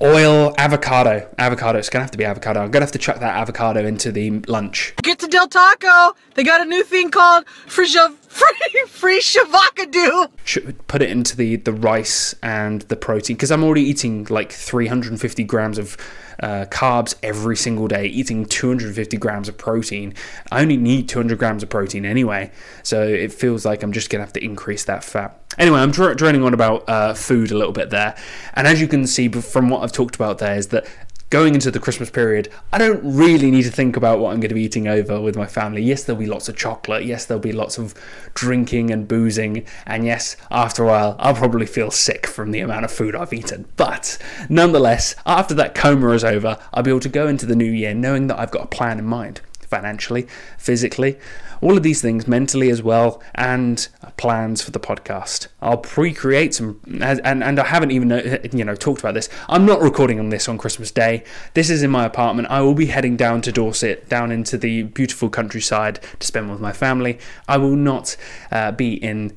oil, 0.00 0.54
avocado. 0.58 1.28
Avocado. 1.38 1.78
It's 1.78 1.90
gonna 1.90 2.04
have 2.04 2.10
to 2.12 2.18
be 2.18 2.24
avocado. 2.24 2.60
I'm 2.60 2.70
gonna 2.70 2.84
have 2.84 2.92
to 2.92 2.98
chuck 2.98 3.20
that 3.20 3.36
avocado 3.36 3.84
into 3.84 4.12
the 4.12 4.30
lunch. 4.40 4.94
Get 5.02 5.18
to 5.20 5.26
Del 5.26 5.48
Taco. 5.48 6.16
They 6.34 6.44
got 6.44 6.60
a 6.60 6.64
new 6.64 6.84
thing 6.84 7.10
called 7.10 7.44
Frisha 7.66 8.14
Free 8.28 8.82
Free 8.86 9.20
Shavakadu. 9.20 10.28
Should 10.44 10.86
put 10.86 11.02
it 11.02 11.10
into 11.10 11.36
the 11.36 11.56
the 11.56 11.72
rice 11.72 12.34
and 12.42 12.82
the 12.82 12.96
protein 12.96 13.36
because 13.36 13.50
I'm 13.50 13.64
already 13.64 13.82
eating 13.82 14.26
like 14.30 14.52
350 14.52 15.44
grams 15.44 15.78
of 15.78 15.96
uh, 16.42 16.66
carbs 16.70 17.14
every 17.22 17.56
single 17.56 17.88
day, 17.88 18.06
eating 18.06 18.44
250 18.44 19.16
grams 19.16 19.48
of 19.48 19.58
protein. 19.58 20.14
I 20.50 20.62
only 20.62 20.76
need 20.76 21.08
200 21.08 21.38
grams 21.38 21.62
of 21.62 21.68
protein 21.68 22.04
anyway, 22.04 22.50
so 22.82 23.02
it 23.02 23.32
feels 23.32 23.64
like 23.64 23.82
I'm 23.82 23.92
just 23.92 24.10
gonna 24.10 24.24
have 24.24 24.32
to 24.34 24.44
increase 24.44 24.84
that 24.84 25.04
fat. 25.04 25.40
Anyway, 25.58 25.80
I'm 25.80 25.90
dr- 25.90 26.16
droning 26.16 26.44
on 26.44 26.54
about 26.54 26.88
uh, 26.88 27.14
food 27.14 27.50
a 27.50 27.56
little 27.56 27.72
bit 27.72 27.90
there, 27.90 28.16
and 28.54 28.66
as 28.66 28.80
you 28.80 28.86
can 28.86 29.06
see 29.06 29.28
from 29.28 29.70
what 29.70 29.82
I've 29.82 29.92
talked 29.92 30.14
about 30.14 30.38
there, 30.38 30.56
is 30.56 30.68
that 30.68 30.86
going 31.30 31.54
into 31.54 31.70
the 31.70 31.80
Christmas 31.80 32.10
period, 32.10 32.48
I 32.72 32.78
don't 32.78 33.00
really 33.04 33.50
need 33.50 33.64
to 33.64 33.70
think 33.70 33.96
about 33.96 34.18
what 34.18 34.32
I'm 34.32 34.40
going 34.40 34.48
to 34.48 34.54
be 34.54 34.62
eating 34.62 34.88
over 34.88 35.20
with 35.20 35.36
my 35.36 35.46
family. 35.46 35.82
Yes, 35.82 36.04
there'll 36.04 36.20
be 36.20 36.26
lots 36.26 36.48
of 36.48 36.56
chocolate. 36.56 37.04
Yes, 37.04 37.26
there'll 37.26 37.40
be 37.40 37.52
lots 37.52 37.78
of 37.78 37.94
drinking 38.34 38.90
and 38.90 39.06
boozing. 39.06 39.66
And 39.86 40.04
yes, 40.04 40.36
after 40.50 40.84
a 40.84 40.86
while, 40.86 41.16
I'll 41.18 41.34
probably 41.34 41.66
feel 41.66 41.90
sick 41.90 42.26
from 42.26 42.50
the 42.50 42.60
amount 42.60 42.84
of 42.84 42.90
food 42.90 43.14
I've 43.14 43.32
eaten. 43.32 43.66
But 43.76 44.18
nonetheless, 44.48 45.14
after 45.26 45.54
that 45.54 45.74
coma 45.74 46.10
is 46.10 46.24
over, 46.24 46.58
I'll 46.72 46.82
be 46.82 46.90
able 46.90 47.00
to 47.00 47.08
go 47.08 47.28
into 47.28 47.46
the 47.46 47.56
new 47.56 47.70
year 47.70 47.94
knowing 47.94 48.28
that 48.28 48.38
I've 48.38 48.50
got 48.50 48.64
a 48.64 48.68
plan 48.68 48.98
in 48.98 49.04
mind 49.04 49.40
financially, 49.68 50.26
physically, 50.56 51.18
all 51.60 51.76
of 51.76 51.82
these 51.82 52.00
things 52.00 52.26
mentally 52.26 52.70
as 52.70 52.82
well, 52.82 53.22
and 53.34 53.88
plans 54.16 54.62
for 54.62 54.70
the 54.70 54.80
podcast. 54.80 55.48
I'll 55.60 55.78
pre-create 55.78 56.54
some, 56.54 56.80
and 57.00 57.42
and 57.44 57.58
I 57.58 57.66
haven't 57.66 57.90
even 57.90 58.12
uh, 58.12 58.38
you 58.52 58.64
know 58.64 58.74
talked 58.74 59.00
about 59.00 59.14
this. 59.14 59.28
I'm 59.48 59.66
not 59.66 59.80
recording 59.80 60.18
on 60.18 60.28
this 60.28 60.48
on 60.48 60.58
Christmas 60.58 60.90
Day. 60.90 61.24
This 61.54 61.70
is 61.70 61.82
in 61.82 61.90
my 61.90 62.04
apartment. 62.04 62.48
I 62.50 62.60
will 62.60 62.74
be 62.74 62.86
heading 62.86 63.16
down 63.16 63.42
to 63.42 63.52
Dorset, 63.52 64.08
down 64.08 64.30
into 64.30 64.58
the 64.58 64.82
beautiful 64.82 65.30
countryside 65.30 66.00
to 66.18 66.26
spend 66.26 66.50
with 66.50 66.60
my 66.60 66.72
family. 66.72 67.18
I 67.46 67.58
will 67.58 67.76
not 67.76 68.16
uh, 68.50 68.72
be 68.72 68.94
in. 68.94 69.32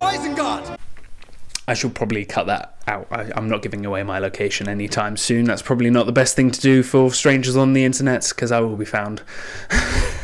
I 1.67 1.73
should 1.73 1.95
probably 1.95 2.25
cut 2.25 2.47
that 2.47 2.77
out. 2.87 3.07
I, 3.11 3.31
I'm 3.35 3.47
not 3.47 3.61
giving 3.61 3.85
away 3.85 4.03
my 4.03 4.19
location 4.19 4.67
anytime 4.67 5.15
soon. 5.15 5.45
That's 5.45 5.61
probably 5.61 5.89
not 5.89 6.05
the 6.05 6.11
best 6.11 6.35
thing 6.35 6.51
to 6.51 6.59
do 6.59 6.83
for 6.83 7.11
strangers 7.13 7.55
on 7.55 7.73
the 7.73 7.85
internet 7.85 8.27
because 8.29 8.51
I 8.51 8.59
will 8.59 8.75
be 8.75 8.85
found. 8.85 9.21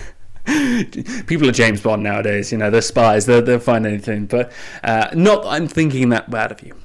People 1.27 1.49
are 1.49 1.53
James 1.53 1.81
Bond 1.81 2.03
nowadays, 2.03 2.51
you 2.51 2.57
know, 2.57 2.69
they're 2.69 2.81
spies, 2.81 3.25
they'll, 3.25 3.41
they'll 3.41 3.59
find 3.59 3.85
anything. 3.85 4.25
But 4.25 4.51
uh, 4.83 5.09
not 5.13 5.45
I'm 5.45 5.67
thinking 5.67 6.09
that 6.09 6.29
bad 6.29 6.51
of 6.51 6.61
you. 6.61 6.75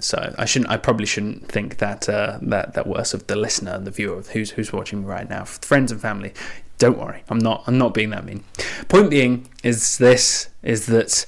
So 0.00 0.34
I 0.38 0.44
shouldn't. 0.44 0.70
I 0.70 0.76
probably 0.76 1.06
shouldn't 1.06 1.48
think 1.48 1.78
that 1.78 2.08
uh, 2.08 2.38
that 2.42 2.74
that 2.74 2.86
worse 2.86 3.14
of 3.14 3.26
the 3.26 3.34
listener, 3.34 3.72
and 3.72 3.86
the 3.86 3.90
viewer, 3.90 4.22
who's 4.22 4.50
who's 4.50 4.72
watching 4.72 5.00
me 5.00 5.06
right 5.06 5.28
now, 5.28 5.44
friends 5.44 5.90
and 5.90 6.00
family. 6.00 6.34
Don't 6.78 6.98
worry, 6.98 7.24
I'm 7.28 7.38
not. 7.38 7.64
I'm 7.66 7.78
not 7.78 7.94
being 7.94 8.10
that 8.10 8.24
mean. 8.24 8.44
Point 8.88 9.10
being 9.10 9.48
is 9.64 9.98
this: 9.98 10.50
is 10.62 10.86
that 10.86 11.26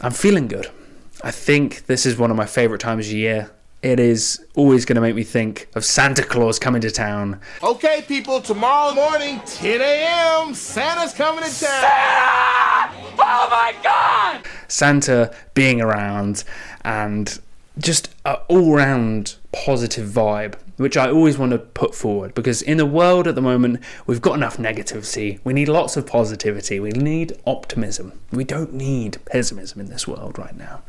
I'm 0.00 0.12
feeling 0.12 0.48
good. 0.48 0.70
I 1.22 1.30
think 1.30 1.86
this 1.86 2.06
is 2.06 2.16
one 2.16 2.30
of 2.30 2.36
my 2.36 2.46
favourite 2.46 2.80
times 2.80 3.08
of 3.08 3.12
year. 3.12 3.50
It 3.82 4.00
is 4.00 4.44
always 4.54 4.84
going 4.84 4.96
to 4.96 5.02
make 5.02 5.14
me 5.14 5.22
think 5.22 5.68
of 5.74 5.84
Santa 5.84 6.22
Claus 6.22 6.58
coming 6.58 6.80
to 6.80 6.90
town. 6.90 7.40
Okay, 7.62 8.02
people, 8.08 8.40
tomorrow 8.40 8.94
morning, 8.94 9.40
10 9.46 9.80
a.m., 9.80 10.54
Santa's 10.54 11.12
coming 11.12 11.44
to 11.44 11.50
town. 11.50 12.90
Santa 12.90 13.06
Oh 13.18 13.48
my 13.50 13.74
God! 13.82 14.46
Santa 14.68 15.34
being 15.54 15.80
around 15.80 16.44
and 16.84 17.40
just 17.78 18.08
an 18.24 18.36
all 18.48 18.74
round 18.74 19.36
positive 19.52 20.08
vibe, 20.08 20.54
which 20.76 20.96
I 20.96 21.10
always 21.10 21.38
want 21.38 21.52
to 21.52 21.58
put 21.58 21.94
forward 21.94 22.34
because 22.34 22.62
in 22.62 22.76
the 22.76 22.86
world 22.86 23.26
at 23.26 23.34
the 23.34 23.42
moment, 23.42 23.80
we've 24.06 24.22
got 24.22 24.34
enough 24.34 24.56
negativity. 24.56 25.40
We 25.44 25.52
need 25.52 25.68
lots 25.68 25.96
of 25.96 26.06
positivity. 26.06 26.80
We 26.80 26.90
need 26.90 27.38
optimism. 27.46 28.20
We 28.32 28.44
don't 28.44 28.72
need 28.72 29.18
pessimism 29.26 29.80
in 29.80 29.86
this 29.86 30.08
world 30.08 30.38
right 30.38 30.56
now. 30.56 30.82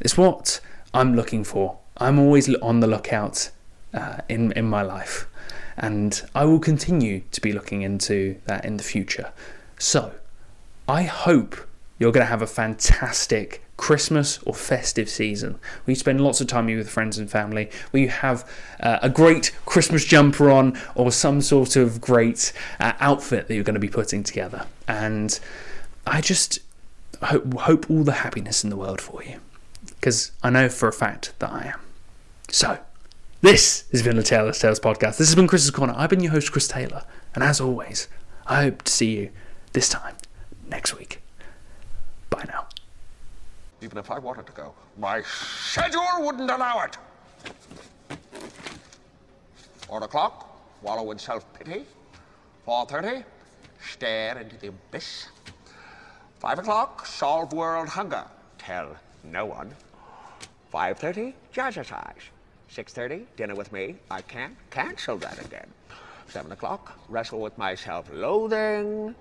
It's 0.00 0.16
what 0.16 0.60
I'm 0.92 1.14
looking 1.14 1.44
for. 1.44 1.78
I'm 1.98 2.18
always 2.18 2.54
on 2.56 2.80
the 2.80 2.86
lookout 2.86 3.50
uh, 3.92 4.18
in, 4.28 4.52
in 4.52 4.66
my 4.66 4.82
life, 4.82 5.26
and 5.76 6.22
I 6.34 6.44
will 6.44 6.60
continue 6.60 7.22
to 7.32 7.40
be 7.40 7.52
looking 7.52 7.82
into 7.82 8.40
that 8.46 8.64
in 8.64 8.76
the 8.76 8.84
future. 8.84 9.32
So, 9.78 10.12
I 10.88 11.02
hope 11.02 11.56
you're 11.98 12.12
going 12.12 12.24
to 12.24 12.30
have 12.30 12.42
a 12.42 12.46
fantastic 12.46 13.62
Christmas 13.76 14.38
or 14.42 14.54
festive 14.54 15.08
season 15.08 15.58
We 15.86 15.94
spend 15.94 16.20
lots 16.20 16.40
of 16.40 16.48
time 16.48 16.66
with 16.66 16.90
friends 16.90 17.16
and 17.16 17.30
family, 17.30 17.70
We 17.92 18.08
have 18.08 18.48
uh, 18.80 18.98
a 19.00 19.08
great 19.08 19.54
Christmas 19.66 20.04
jumper 20.04 20.50
on 20.50 20.78
or 20.94 21.12
some 21.12 21.40
sort 21.40 21.76
of 21.76 22.00
great 22.00 22.52
uh, 22.80 22.92
outfit 23.00 23.48
that 23.48 23.54
you're 23.54 23.64
going 23.64 23.74
to 23.74 23.80
be 23.80 23.88
putting 23.88 24.22
together. 24.22 24.66
And 24.86 25.38
I 26.06 26.20
just 26.20 26.58
hope, 27.22 27.54
hope 27.54 27.88
all 27.88 28.02
the 28.02 28.12
happiness 28.12 28.64
in 28.64 28.70
the 28.70 28.76
world 28.76 29.00
for 29.00 29.22
you 29.22 29.40
because 29.86 30.32
I 30.42 30.50
know 30.50 30.68
for 30.68 30.88
a 30.88 30.92
fact 30.92 31.32
that 31.38 31.50
I 31.50 31.66
am. 31.74 31.87
So, 32.50 32.78
this 33.42 33.84
has 33.92 34.02
been 34.02 34.16
the 34.16 34.22
Taylor's 34.22 34.58
Tales 34.58 34.80
podcast. 34.80 35.18
This 35.18 35.28
has 35.28 35.34
been 35.34 35.46
Chris's 35.46 35.70
Corner. 35.70 35.92
I've 35.94 36.08
been 36.08 36.20
your 36.20 36.32
host, 36.32 36.50
Chris 36.50 36.66
Taylor. 36.66 37.04
And 37.34 37.44
as 37.44 37.60
always, 37.60 38.08
I 38.46 38.62
hope 38.62 38.82
to 38.82 38.92
see 38.92 39.18
you 39.18 39.30
this 39.74 39.90
time 39.90 40.16
next 40.66 40.96
week. 40.98 41.20
Bye 42.30 42.44
now. 42.48 42.66
Even 43.82 43.98
if 43.98 44.10
I 44.10 44.18
wanted 44.18 44.46
to 44.46 44.52
go, 44.52 44.72
my 44.98 45.22
schedule 45.22 46.02
wouldn't 46.20 46.50
allow 46.50 46.84
it. 46.84 46.96
Four 49.86 50.02
o'clock, 50.02 50.60
wallow 50.82 51.10
in 51.10 51.18
self-pity. 51.18 51.84
Four 52.64 52.86
thirty, 52.86 53.24
stare 53.90 54.38
into 54.38 54.56
the 54.56 54.68
abyss. 54.68 55.28
Five 56.40 56.58
o'clock, 56.58 57.04
solve 57.06 57.52
world 57.52 57.88
hunger. 57.88 58.24
Tell 58.56 58.96
no 59.22 59.44
one. 59.44 59.74
Five 60.70 60.98
thirty, 60.98 61.34
jazzercise. 61.54 62.30
Six 62.68 62.92
thirty, 62.92 63.26
dinner 63.36 63.54
with 63.54 63.72
me. 63.72 63.96
I 64.10 64.20
can't 64.20 64.56
cancel 64.70 65.16
that 65.18 65.44
again. 65.44 65.66
Seven 66.28 66.52
o'clock, 66.52 66.98
wrestle 67.08 67.40
with 67.40 67.56
my 67.56 67.74
self-loathing. 67.74 69.14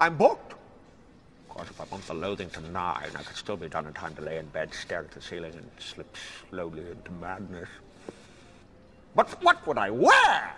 I'm 0.00 0.16
booked. 0.16 0.52
Of 0.52 1.48
course, 1.48 1.70
if 1.70 1.80
I 1.80 1.84
want 1.84 2.06
the 2.06 2.14
loathing 2.14 2.50
to 2.50 2.60
nine, 2.60 3.10
I 3.16 3.22
could 3.22 3.36
still 3.36 3.56
be 3.56 3.68
done 3.68 3.86
in 3.86 3.92
time 3.92 4.14
to 4.16 4.22
lay 4.22 4.38
in 4.38 4.46
bed, 4.46 4.74
stare 4.74 5.00
at 5.00 5.12
the 5.12 5.22
ceiling, 5.22 5.52
and 5.54 5.70
slip 5.78 6.16
slowly 6.50 6.80
into 6.90 7.12
madness. 7.12 7.68
But 9.14 9.28
what 9.42 9.64
would 9.66 9.78
I 9.78 9.90
wear? 9.90 10.52